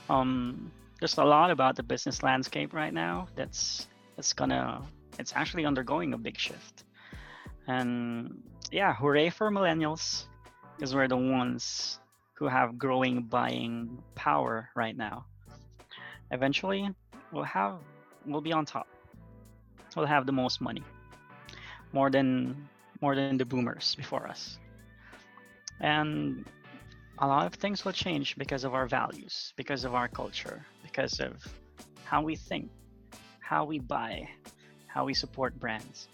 Um, 0.08 0.70
there's 1.00 1.18
a 1.18 1.24
lot 1.24 1.50
about 1.50 1.76
the 1.76 1.82
business 1.82 2.22
landscape 2.22 2.72
right 2.72 2.92
now 2.92 3.28
that's 3.34 3.88
that's 4.16 4.32
gonna 4.32 4.82
it's 5.18 5.32
actually 5.34 5.64
undergoing 5.64 6.14
a 6.14 6.18
big 6.18 6.38
shift. 6.38 6.84
And 7.66 8.42
yeah, 8.70 8.94
hooray 8.94 9.30
for 9.30 9.50
millennials, 9.50 10.24
because 10.78 10.94
we're 10.94 11.08
the 11.08 11.16
ones 11.16 11.98
who 12.34 12.46
have 12.46 12.78
growing 12.78 13.22
buying 13.22 13.98
power 14.14 14.70
right 14.76 14.96
now. 14.96 15.26
Eventually, 16.30 16.88
we'll 17.32 17.42
have 17.42 17.78
we'll 18.24 18.40
be 18.40 18.52
on 18.52 18.64
top. 18.64 18.86
We'll 19.96 20.06
have 20.06 20.24
the 20.24 20.32
most 20.32 20.60
money, 20.60 20.84
more 21.92 22.10
than 22.10 22.68
more 23.00 23.16
than 23.16 23.38
the 23.38 23.44
boomers 23.44 23.96
before 23.96 24.28
us. 24.28 24.58
And 25.80 26.44
a 27.18 27.26
lot 27.26 27.46
of 27.46 27.54
things 27.54 27.84
will 27.84 27.92
change 27.92 28.36
because 28.36 28.62
of 28.62 28.72
our 28.74 28.86
values, 28.86 29.52
because 29.56 29.82
of 29.84 29.94
our 29.94 30.06
culture, 30.06 30.64
because 30.82 31.18
of 31.18 31.44
how 32.04 32.22
we 32.22 32.36
think, 32.36 32.70
how 33.40 33.64
we 33.64 33.80
buy, 33.80 34.28
how 34.86 35.06
we 35.06 35.14
support 35.14 35.58
brands, 35.58 36.06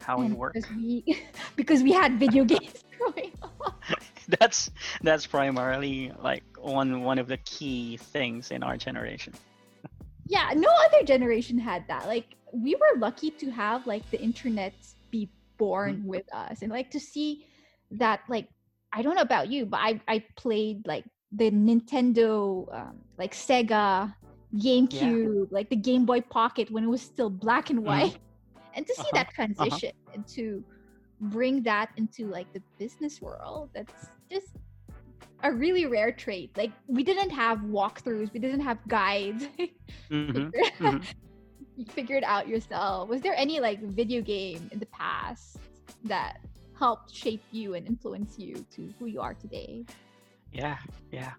how 0.00 0.18
we 0.20 0.32
work. 0.32 0.54
because 0.54 0.70
we 0.70 1.24
because 1.56 1.82
we 1.82 1.90
had 1.90 2.20
video 2.20 2.44
games 2.54 2.85
growing 2.98 3.32
up 3.42 3.74
that's 4.40 4.70
that's 5.02 5.26
primarily 5.26 6.12
like 6.20 6.44
one 6.58 7.02
one 7.02 7.18
of 7.18 7.28
the 7.28 7.38
key 7.38 7.96
things 7.96 8.50
in 8.50 8.62
our 8.62 8.76
generation. 8.76 9.34
yeah 10.26 10.50
no 10.54 10.68
other 10.86 11.04
generation 11.04 11.58
had 11.58 11.84
that. 11.88 12.06
Like 12.06 12.36
we 12.52 12.74
were 12.74 12.98
lucky 12.98 13.30
to 13.32 13.50
have 13.50 13.86
like 13.86 14.10
the 14.10 14.20
internet 14.22 14.74
be 15.10 15.30
born 15.58 16.02
Mm-hmm. 16.02 16.04
with 16.04 16.24
us. 16.34 16.62
And 16.62 16.70
like 16.70 16.90
to 16.90 17.00
see 17.00 17.44
that 17.92 18.20
like 18.28 18.48
i 18.92 19.02
don't 19.02 19.14
know 19.14 19.22
about 19.22 19.48
you 19.48 19.64
but 19.66 19.78
i 19.80 20.00
i 20.08 20.24
played 20.36 20.84
like 20.86 21.04
the 21.30 21.50
nintendo 21.52 22.64
um, 22.74 22.98
like 23.18 23.32
sega 23.32 24.12
gamecube 24.56 25.46
like 25.50 25.68
the 25.70 25.76
game 25.76 26.04
boy 26.04 26.20
pocket 26.20 26.70
when 26.70 26.84
it 26.84 26.88
was 26.88 27.02
still 27.02 27.30
black 27.30 27.70
and 27.70 27.82
Mhm. 27.84 27.84
white. 27.84 28.16
And 28.74 28.86
to 28.86 28.94
see 28.94 29.08
Uh-huh, 29.12 29.14
that 29.14 29.28
transition 29.34 29.90
and 30.14 30.26
to 30.34 30.64
bring 31.20 31.62
that 31.62 31.90
into 31.96 32.26
like 32.26 32.52
the 32.52 32.62
business 32.78 33.20
world 33.20 33.70
that's 33.74 34.06
just 34.30 34.52
a 35.42 35.52
really 35.52 35.86
rare 35.86 36.12
trait 36.12 36.50
like 36.56 36.70
we 36.86 37.02
didn't 37.02 37.30
have 37.30 37.58
walkthroughs 37.60 38.32
we 38.32 38.40
didn't 38.40 38.60
have 38.60 38.78
guides 38.88 39.46
Mhm, 40.10 40.52
mhm. 40.80 41.04
you 41.76 41.84
figure 41.86 42.16
it 42.16 42.24
out 42.24 42.48
yourself. 42.48 43.08
Was 43.08 43.20
there 43.20 43.34
any 43.36 43.60
like 43.60 43.80
video 43.82 44.22
game 44.22 44.68
in 44.72 44.78
the 44.78 44.86
past 44.86 45.58
that 46.04 46.38
helped 46.78 47.14
shape 47.14 47.42
you 47.52 47.74
and 47.74 47.86
influence 47.86 48.38
you 48.38 48.64
to 48.74 48.92
who 48.98 49.06
you 49.06 49.20
are 49.20 49.34
today? 49.34 49.84
Yeah, 50.52 50.78
yeah. 51.12 51.32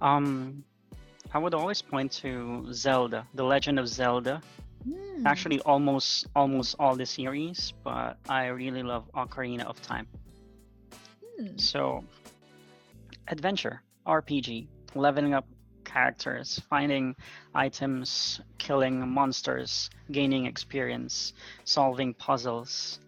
Um, 0.00 0.64
I 1.32 1.38
would 1.38 1.54
always 1.54 1.80
point 1.82 2.12
to 2.22 2.66
Zelda, 2.72 3.26
The 3.34 3.44
Legend 3.44 3.78
of 3.78 3.88
Zelda. 3.88 4.40
Hmm, 4.86 5.26
Actually, 5.26 5.60
almost 5.60 6.26
almost 6.34 6.76
all 6.78 6.96
the 6.96 7.06
series, 7.06 7.72
but 7.84 8.18
I 8.28 8.46
really 8.46 8.82
love 8.82 9.10
Ocarina 9.14 9.64
of 9.66 9.80
Time. 9.82 10.08
hmm, 11.38 11.58
So, 11.58 12.04
adventure, 13.28 13.82
RPG, 14.06 14.68
leveling 14.94 15.34
up 15.34 15.46
characters, 15.84 16.60
finding 16.68 17.16
items, 17.54 18.40
killing 18.58 19.08
monsters, 19.08 19.90
gaining 20.12 20.46
experience, 20.46 21.32
solving 21.64 22.14
puzzles, 22.14 23.00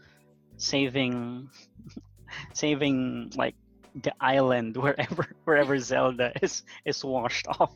saving 0.56 1.50
saving 2.54 3.32
like 3.36 3.56
the 4.02 4.12
island 4.20 4.76
wherever 4.84 5.26
wherever 5.44 5.78
Zelda 5.78 6.32
is 6.42 6.62
is 6.84 7.04
washed 7.04 7.46
off. 7.60 7.74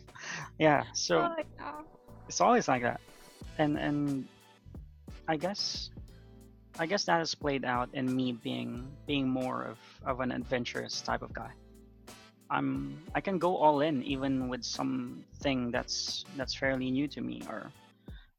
Yeah, 0.58 0.84
so 0.94 1.20
Oh, 1.22 1.34
yeah. 1.58 1.82
it's 2.28 2.40
always 2.40 2.68
like 2.68 2.82
that 2.82 3.00
and 3.58 3.78
and 3.78 4.26
i 5.28 5.36
guess 5.36 5.90
i 6.78 6.86
guess 6.86 7.04
that 7.04 7.18
has 7.18 7.34
played 7.34 7.64
out 7.64 7.88
in 7.92 8.14
me 8.14 8.32
being 8.32 8.86
being 9.06 9.28
more 9.28 9.62
of 9.64 9.78
of 10.06 10.20
an 10.20 10.32
adventurous 10.32 11.00
type 11.00 11.22
of 11.22 11.32
guy. 11.32 11.50
I'm 12.50 12.98
i 13.14 13.20
can 13.20 13.38
go 13.38 13.56
all 13.56 13.80
in 13.80 14.02
even 14.02 14.48
with 14.48 14.64
something 14.64 15.70
that's 15.70 16.24
that's 16.36 16.54
fairly 16.54 16.90
new 16.90 17.08
to 17.08 17.20
me 17.20 17.42
or 17.48 17.70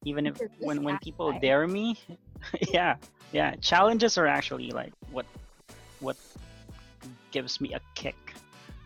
even 0.06 0.28
if 0.28 0.40
when 0.60 0.84
when 0.84 0.98
people 1.00 1.30
appetite. 1.30 1.42
dare 1.42 1.68
me 1.68 2.00
yeah 2.72 2.96
yeah 3.32 3.56
challenges 3.56 4.18
are 4.18 4.28
actually 4.28 4.70
like 4.72 4.94
what 5.12 5.26
what 6.00 6.18
gives 7.32 7.60
me 7.60 7.74
a 7.74 7.80
kick 7.96 8.16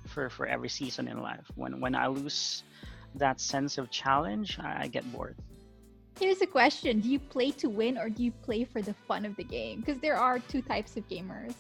for 0.06 0.30
for 0.30 0.48
every 0.48 0.70
season 0.70 1.08
in 1.08 1.22
life. 1.22 1.46
When 1.56 1.82
when 1.82 1.94
i 1.96 2.08
lose 2.08 2.64
that 3.16 3.42
sense 3.42 3.78
of 3.78 3.90
challenge 3.90 4.58
i, 4.60 4.84
I 4.84 4.88
get 4.88 5.10
bored 5.12 5.36
Here's 6.20 6.42
a 6.42 6.48
question: 6.48 7.00
Do 7.00 7.10
you 7.10 7.20
play 7.20 7.52
to 7.52 7.70
win 7.70 7.98
or 7.98 8.10
do 8.10 8.24
you 8.24 8.32
play 8.32 8.64
for 8.64 8.82
the 8.82 8.94
fun 9.08 9.26
of 9.26 9.36
the 9.36 9.44
game? 9.44 9.80
Because 9.80 10.00
there 10.00 10.16
are 10.18 10.40
two 10.40 10.62
types 10.62 10.98
of 10.98 11.08
gamers. 11.08 11.54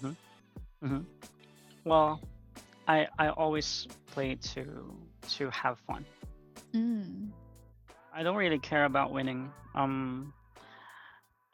Mhm. 0.84 1.06
well 1.86 2.22
i 2.88 3.08
i 3.18 3.30
always 3.30 3.88
play 4.14 4.36
to 4.36 4.64
to 5.28 5.50
have 5.50 5.80
fun 5.80 6.06
Mm. 6.74 7.30
i 8.14 8.22
don't 8.22 8.36
really 8.36 8.60
care 8.60 8.86
about 8.86 9.12
winning 9.12 9.52
um 9.74 10.32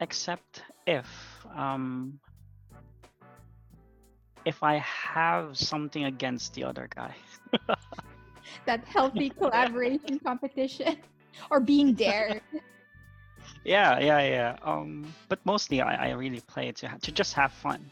except 0.00 0.62
if 0.86 1.08
um 1.56 2.20
if 4.44 4.62
i 4.62 4.76
have 4.78 5.56
something 5.56 6.04
against 6.04 6.52
the 6.54 6.64
other 6.64 6.86
guy 6.94 7.14
That 8.66 8.84
healthy 8.84 9.30
collaboration 9.40 10.18
competition, 10.20 10.96
or 11.50 11.60
being 11.60 11.94
dared. 11.94 12.42
yeah 13.64 13.98
yeah 13.98 14.20
yeah 14.20 14.56
um 14.62 15.04
but 15.28 15.44
mostly 15.44 15.80
i, 15.80 16.08
I 16.08 16.10
really 16.12 16.40
play 16.40 16.72
to 16.72 16.88
ha- 16.88 16.98
to 17.02 17.12
just 17.12 17.34
have 17.34 17.52
fun 17.52 17.84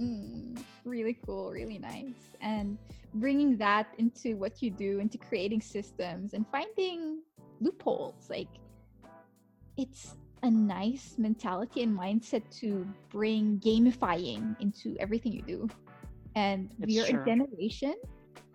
Mm, 0.00 0.60
really 0.84 1.16
cool, 1.24 1.50
really 1.52 1.78
nice. 1.78 2.36
And 2.40 2.78
bringing 3.14 3.56
that 3.58 3.86
into 3.98 4.36
what 4.36 4.60
you 4.60 4.70
do, 4.70 4.98
into 4.98 5.18
creating 5.18 5.60
systems 5.60 6.34
and 6.34 6.46
finding 6.48 7.20
loopholes. 7.60 8.28
Like, 8.28 8.48
it's 9.76 10.16
a 10.42 10.50
nice 10.50 11.14
mentality 11.16 11.82
and 11.82 11.96
mindset 11.96 12.42
to 12.60 12.86
bring 13.10 13.60
gamifying 13.60 14.56
into 14.60 14.96
everything 14.98 15.32
you 15.32 15.42
do. 15.42 15.68
And 16.34 16.70
we're 16.80 17.06
true. 17.06 17.22
a 17.22 17.24
generation 17.24 17.94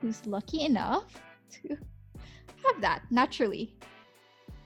who's 0.02 0.26
lucky 0.26 0.66
enough 0.66 1.22
to 1.52 1.70
have 1.70 2.82
that 2.82 3.04
naturally. 3.10 3.74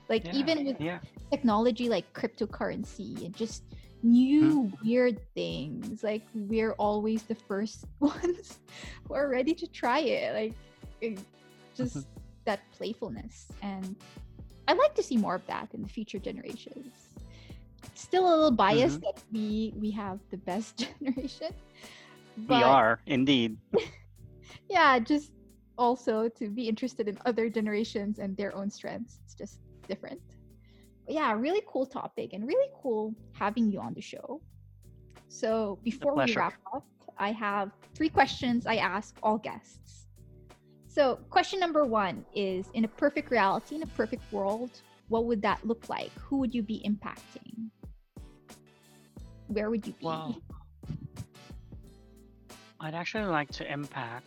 Like, 0.08 0.26
yeah. 0.26 0.34
even 0.34 0.64
with 0.66 0.80
yeah. 0.80 0.98
technology 1.30 1.88
like 1.88 2.12
cryptocurrency 2.12 3.24
and 3.24 3.34
just 3.34 3.64
new 4.04 4.64
hmm. 4.64 4.86
weird 4.86 5.18
things 5.34 6.04
like 6.04 6.22
we're 6.34 6.72
always 6.72 7.22
the 7.22 7.34
first 7.34 7.86
ones 8.00 8.58
who 9.08 9.14
are 9.14 9.30
ready 9.30 9.54
to 9.54 9.66
try 9.66 10.00
it 10.00 10.34
like 10.34 10.54
it- 11.00 11.18
just 11.74 11.96
mm-hmm. 11.96 12.20
that 12.44 12.60
playfulness. 12.72 13.48
And 13.62 13.96
i'd 14.68 14.78
like 14.78 14.94
to 14.94 15.02
see 15.02 15.16
more 15.16 15.34
of 15.34 15.46
that 15.46 15.68
in 15.74 15.82
the 15.82 15.88
future 15.88 16.18
generations. 16.18 17.08
Still 17.94 18.28
a 18.28 18.30
little 18.30 18.50
biased 18.50 19.00
mm-hmm. 19.00 19.16
that 19.16 19.22
we 19.32 19.72
we 19.76 19.90
have 19.90 20.20
the 20.30 20.36
best 20.38 20.86
generation 21.00 21.52
we 22.48 22.62
are 22.62 23.00
indeed. 23.06 23.56
Yeah 24.68 24.98
just 24.98 25.32
also 25.76 26.28
to 26.28 26.48
be 26.48 26.68
interested 26.68 27.08
in 27.08 27.18
other 27.26 27.48
generations 27.48 28.18
and 28.18 28.36
their 28.36 28.54
own 28.54 28.70
strengths. 28.70 29.18
It's 29.24 29.34
just 29.34 29.60
different. 29.88 30.20
But 31.06 31.14
yeah 31.14 31.32
really 31.32 31.62
cool 31.66 31.86
topic 31.86 32.32
and 32.32 32.46
really 32.46 32.70
cool 32.82 33.14
having 33.32 33.70
you 33.70 33.80
on 33.80 33.94
the 33.94 34.00
show. 34.00 34.40
So 35.28 35.78
before 35.82 36.14
we 36.14 36.34
wrap 36.34 36.54
up 36.74 36.84
i 37.16 37.30
have 37.30 37.70
three 37.94 38.08
questions 38.08 38.66
i 38.66 38.76
ask 38.76 39.16
all 39.22 39.38
guests. 39.38 40.06
So 40.88 41.18
question 41.30 41.58
number 41.60 41.84
one 41.84 42.24
is 42.34 42.68
in 42.74 42.84
a 42.84 42.88
perfect 42.88 43.30
reality 43.30 43.76
in 43.76 43.82
a 43.82 43.92
perfect 43.98 44.24
world 44.32 44.70
what 45.08 45.26
would 45.26 45.42
that 45.42 45.64
look 45.66 45.88
like? 45.88 46.10
Who 46.18 46.38
would 46.38 46.54
you 46.54 46.62
be 46.62 46.82
impacting? 46.86 47.70
Where 49.48 49.70
would 49.70 49.86
you 49.86 49.92
be? 49.92 50.06
Well, 50.06 50.36
I'd 52.80 52.94
actually 52.94 53.24
like 53.24 53.50
to 53.52 53.70
impact 53.70 54.26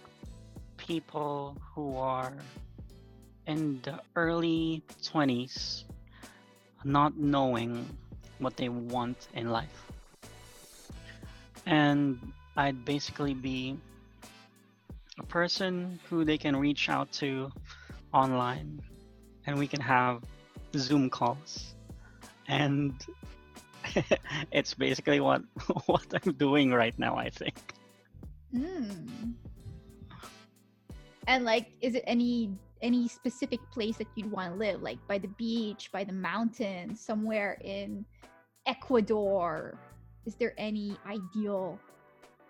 people 0.77 1.57
who 1.73 1.97
are 1.97 2.33
in 3.47 3.79
the 3.81 3.99
early 4.15 4.83
20s, 5.01 5.85
not 6.83 7.17
knowing 7.17 7.87
what 8.39 8.55
they 8.57 8.69
want 8.69 9.27
in 9.33 9.49
life. 9.49 9.91
And 11.65 12.19
I'd 12.55 12.85
basically 12.85 13.33
be 13.33 13.77
a 15.19 15.23
person 15.23 15.99
who 16.09 16.23
they 16.23 16.37
can 16.37 16.55
reach 16.55 16.89
out 16.89 17.11
to 17.13 17.51
online 18.13 18.81
and 19.45 19.57
we 19.57 19.67
can 19.67 19.81
have 19.81 20.23
Zoom 20.75 21.09
calls. 21.09 21.73
And 22.47 22.93
it's 24.51 24.73
basically 24.73 25.19
what 25.19 25.41
what 25.85 26.05
I'm 26.13 26.33
doing 26.33 26.71
right 26.71 26.97
now, 26.99 27.15
I 27.15 27.29
think. 27.29 27.55
Mm. 28.53 29.33
And 31.27 31.43
like, 31.43 31.67
is 31.81 31.95
it 31.95 32.03
any 32.07 32.51
any 32.81 33.07
specific 33.07 33.59
place 33.71 33.97
that 33.97 34.07
you'd 34.15 34.31
want 34.31 34.51
to 34.51 34.57
live? 34.57 34.81
Like 34.81 34.99
by 35.07 35.17
the 35.17 35.27
beach, 35.29 35.91
by 35.91 36.03
the 36.03 36.13
mountains, 36.13 36.99
somewhere 36.99 37.57
in 37.63 38.05
Ecuador? 38.65 39.77
Is 40.25 40.35
there 40.35 40.53
any 40.57 40.97
ideal 41.07 41.79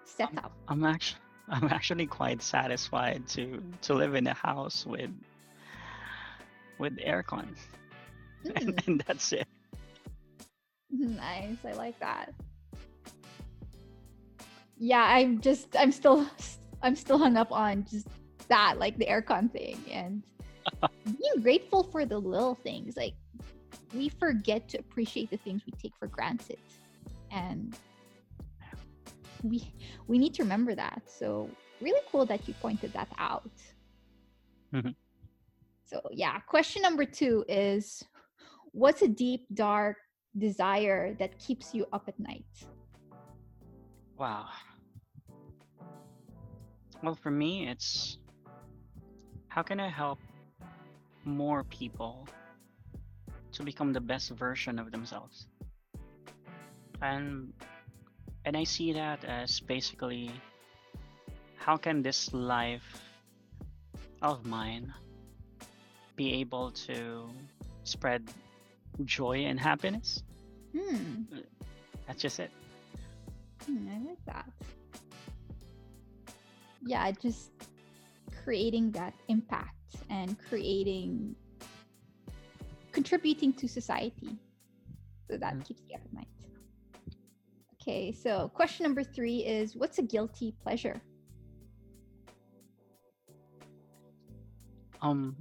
setup? 0.04 0.52
I'm 0.68 0.84
actually 0.84 1.22
I'm 1.50 1.70
actually 1.70 2.08
quite 2.08 2.42
satisfied 2.42 3.28
to 3.30 3.64
to 3.84 3.94
live 3.94 4.16
in 4.16 4.28
a 4.28 4.34
house 4.34 4.86
with 4.86 5.12
with 6.78 6.98
aircon, 6.98 7.48
and, 8.56 8.74
Mm, 8.76 8.84
and 8.88 9.04
that's 9.08 9.32
it. 9.34 9.48
nice. 10.90 11.58
I 11.66 11.74
like 11.74 12.00
that. 12.00 12.34
Yeah, 14.78 15.04
I'm 15.04 15.42
just 15.42 15.76
I'm 15.78 15.92
still 15.92 16.28
I'm 16.82 16.96
still 16.96 17.18
hung 17.18 17.38
up 17.38 17.52
on 17.52 17.86
just 17.90 18.08
that, 18.50 18.80
like 18.80 18.98
the 18.98 19.06
aircon 19.06 19.52
thing 19.52 19.78
and 19.92 20.24
being 21.06 21.42
grateful 21.42 21.84
for 21.84 22.06
the 22.06 22.18
little 22.18 22.56
things. 22.56 22.98
Like 22.98 23.14
we 23.94 24.10
forget 24.10 24.68
to 24.70 24.80
appreciate 24.80 25.30
the 25.30 25.38
things 25.38 25.62
we 25.66 25.74
take 25.74 25.94
for 26.00 26.08
granted. 26.08 26.58
And 27.32 27.76
we 29.44 29.72
we 30.08 30.18
need 30.18 30.34
to 30.36 30.44
remember 30.44 30.76
that. 30.76 31.04
So 31.06 31.50
really 31.82 32.02
cool 32.12 32.26
that 32.26 32.48
you 32.48 32.54
pointed 32.56 32.94
that 32.94 33.10
out. 33.18 33.52
Mhm. 34.74 34.96
So 35.86 36.02
yeah, 36.12 36.40
question 36.42 36.82
number 36.82 37.06
two 37.06 37.46
is 37.48 38.04
what's 38.72 39.02
a 39.02 39.08
deep, 39.08 39.46
dark 39.54 39.98
desire 40.38 41.14
that 41.16 41.40
keeps 41.40 41.74
you 41.74 41.86
up 41.94 42.08
at 42.08 42.20
night? 42.20 42.46
Wow. 44.18 44.48
Well, 47.04 47.16
for 47.16 47.32
me, 47.32 47.68
it's 47.68 48.18
how 49.58 49.64
can 49.64 49.80
I 49.80 49.90
help 49.90 50.20
more 51.26 51.64
people 51.64 52.28
to 53.54 53.64
become 53.64 53.92
the 53.92 54.00
best 54.00 54.30
version 54.30 54.78
of 54.78 54.92
themselves? 54.92 55.48
And 57.02 57.54
and 58.46 58.56
I 58.56 58.64
see 58.64 58.94
that 58.94 59.26
as 59.26 59.60
basically 59.60 60.30
how 61.56 61.76
can 61.76 62.04
this 62.04 62.32
life 62.34 63.02
of 64.22 64.46
mine 64.46 64.94
be 66.16 66.34
able 66.34 66.70
to 66.86 67.26
spread 67.84 68.30
joy 69.06 69.38
and 69.50 69.60
happiness? 69.60 70.22
Hmm, 70.72 71.42
That's 72.06 72.22
just 72.22 72.40
it. 72.40 72.52
hmm, 73.66 73.90
I 73.90 74.08
like 74.08 74.24
that. 74.28 74.50
Yeah, 76.86 77.02
I 77.02 77.12
just 77.12 77.50
creating 78.44 78.92
that 78.92 79.14
impact 79.28 79.96
and 80.10 80.38
creating 80.50 81.36
contributing 82.92 83.54
to 83.54 83.68
society. 83.68 84.38
So 85.30 85.38
that 85.38 85.56
Mhm. 85.56 85.66
keeps 85.68 85.84
you 85.90 85.96
up 85.96 86.02
at 86.06 86.14
night. 86.14 86.28
Okay, 87.82 88.12
so 88.12 88.50
question 88.54 88.84
number 88.84 89.04
three 89.04 89.46
is 89.46 89.76
what's 89.76 90.00
a 90.00 90.04
guilty 90.04 90.52
pleasure? 90.64 91.00
Um 95.02 95.36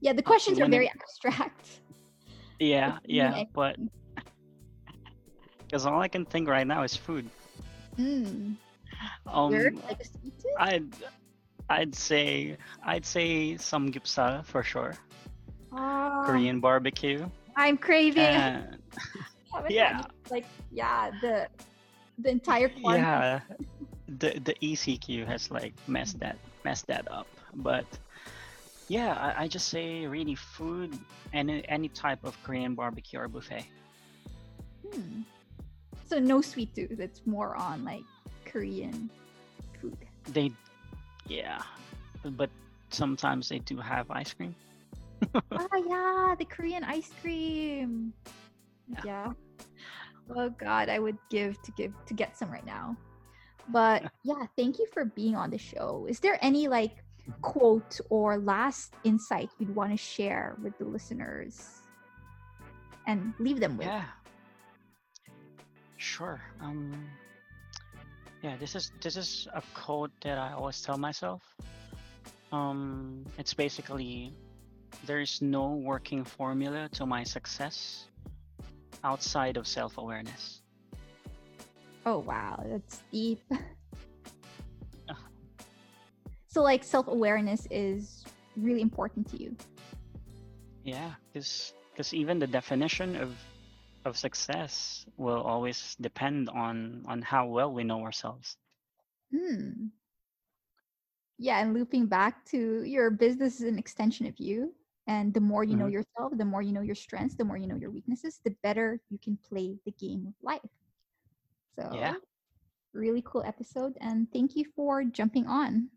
Yeah, 0.00 0.12
the 0.12 0.22
questions 0.22 0.58
are 0.58 0.68
very 0.68 0.86
it- 0.86 0.92
abstract. 1.00 1.80
yeah, 2.58 2.98
yeah, 3.04 3.44
but 3.54 3.76
because 5.66 5.86
all 5.86 6.00
I 6.00 6.08
can 6.08 6.24
think 6.26 6.48
right 6.48 6.66
now 6.66 6.82
is 6.82 6.96
food. 6.96 7.30
Mm, 7.98 8.56
Um, 9.32 9.50
weird, 9.50 9.76
like 9.84 10.00
a 10.00 10.04
sweet 10.04 10.38
tooth? 10.38 10.52
I'd 10.58 10.94
I'd 11.68 11.94
say 11.94 12.56
I'd 12.84 13.06
say 13.06 13.54
samgyeopsal 13.54 14.44
for 14.44 14.62
sure. 14.62 14.94
Ah, 15.72 16.22
Korean 16.26 16.60
barbecue. 16.60 17.26
I'm 17.56 17.76
craving. 17.76 18.76
And 19.54 19.68
yeah. 19.68 20.00
like 20.30 20.46
yeah, 20.70 21.10
the 21.20 21.46
the 22.18 22.30
entire 22.30 22.70
quantity. 22.70 23.02
yeah, 23.02 23.40
the 24.08 24.40
the 24.40 24.54
ECQ 24.62 25.26
has 25.26 25.50
like 25.50 25.74
messed 25.86 26.18
that 26.20 26.38
messed 26.64 26.86
that 26.86 27.04
up. 27.12 27.26
But 27.56 27.84
yeah, 28.88 29.12
I, 29.12 29.44
I 29.44 29.48
just 29.48 29.68
say 29.68 30.06
really 30.06 30.34
food 30.34 30.98
and 31.32 31.50
any- 31.50 31.68
any 31.68 31.88
type 31.88 32.24
of 32.24 32.36
Korean 32.42 32.74
barbecue 32.74 33.20
or 33.20 33.28
buffet. 33.28 33.66
Hmm. 34.90 35.20
So 36.06 36.18
no 36.18 36.40
sweet 36.40 36.74
tooth. 36.74 36.98
It's 36.98 37.20
more 37.26 37.54
on 37.56 37.84
like 37.84 38.04
Korean. 38.44 39.10
They, 40.28 40.52
yeah, 41.26 41.62
but 42.24 42.50
sometimes 42.90 43.48
they 43.48 43.58
do 43.60 43.76
have 43.78 44.10
ice 44.10 44.32
cream. 44.34 44.54
oh 45.34 45.40
yeah, 45.88 46.34
the 46.38 46.44
Korean 46.44 46.84
ice 46.84 47.10
cream. 47.20 48.12
Yeah. 48.88 49.00
Yeah. 49.04 49.32
Oh 50.34 50.50
god, 50.50 50.88
I 50.88 50.98
would 50.98 51.18
give 51.30 51.60
to 51.62 51.72
give 51.72 51.92
to 52.06 52.14
get 52.14 52.36
some 52.36 52.50
right 52.50 52.66
now. 52.66 52.96
But 53.68 54.04
yeah, 54.24 54.46
thank 54.56 54.78
you 54.78 54.86
for 54.92 55.04
being 55.04 55.34
on 55.36 55.50
the 55.50 55.58
show. 55.58 56.06
Is 56.08 56.20
there 56.20 56.38
any 56.40 56.68
like 56.68 57.04
quote 57.40 58.00
or 58.10 58.38
last 58.38 58.94
insight 59.04 59.50
you'd 59.58 59.74
want 59.74 59.90
to 59.90 59.96
share 59.96 60.56
with 60.62 60.76
the 60.78 60.84
listeners 60.84 61.82
and 63.06 63.32
leave 63.38 63.60
them 63.60 63.76
with? 63.76 63.86
Yeah. 63.86 64.04
Sure. 65.96 66.40
Um 66.60 66.92
yeah, 68.42 68.56
this 68.58 68.74
is 68.74 68.90
this 69.00 69.16
is 69.16 69.46
a 69.54 69.62
quote 69.74 70.10
that 70.22 70.38
I 70.38 70.52
always 70.52 70.80
tell 70.82 70.98
myself. 70.98 71.42
Um 72.52 73.24
it's 73.38 73.54
basically 73.54 74.32
there's 75.06 75.40
no 75.40 75.74
working 75.74 76.24
formula 76.24 76.88
to 76.94 77.06
my 77.06 77.24
success 77.24 78.08
outside 79.04 79.56
of 79.56 79.66
self-awareness. 79.66 80.60
Oh 82.04 82.18
wow, 82.18 82.62
that's 82.68 83.00
deep. 83.12 83.40
So 86.48 86.62
like 86.62 86.84
self-awareness 86.84 87.66
is 87.70 88.24
really 88.56 88.82
important 88.82 89.28
to 89.30 89.42
you. 89.42 89.56
Yeah, 90.84 91.14
cuz 91.32 91.72
cuz 91.96 92.12
even 92.14 92.38
the 92.38 92.46
definition 92.46 93.16
of 93.16 93.36
of 94.04 94.16
success 94.18 95.06
will 95.16 95.42
always 95.42 95.96
depend 96.00 96.48
on 96.48 97.04
on 97.06 97.22
how 97.22 97.46
well 97.46 97.72
we 97.72 97.84
know 97.84 98.02
ourselves. 98.02 98.56
Hmm. 99.30 99.90
Yeah, 101.38 101.60
and 101.60 101.74
looping 101.74 102.06
back 102.06 102.44
to 102.46 102.82
your 102.84 103.10
business 103.10 103.60
is 103.60 103.68
an 103.68 103.78
extension 103.78 104.26
of 104.26 104.38
you. 104.38 104.74
And 105.06 105.34
the 105.34 105.40
more 105.40 105.64
you 105.64 105.76
know 105.76 105.86
Mhm. 105.86 105.88
yourself, 105.88 106.32
the 106.36 106.44
more 106.44 106.62
you 106.62 106.72
know 106.72 106.82
your 106.82 106.94
strengths, 106.94 107.34
the 107.36 107.44
more 107.44 107.56
you 107.56 107.66
know 107.66 107.76
your 107.76 107.90
weaknesses, 107.90 108.40
the 108.44 108.54
better 108.62 109.00
you 109.10 109.18
can 109.18 109.36
play 109.36 109.78
the 109.84 109.92
game 109.92 110.26
of 110.26 110.34
life. 110.42 110.70
So, 111.76 112.16
Yeah. 112.16 112.18
really 112.92 113.22
cool 113.24 113.42
episode. 113.44 113.96
And 114.00 114.30
thank 114.32 114.56
you 114.56 114.64
for 114.64 115.04
jumping 115.04 115.46
on. 115.46 115.90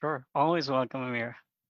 Sure. 0.00 0.26
Always 0.34 0.70
welcome, 0.70 1.02
Amir. 1.02 1.36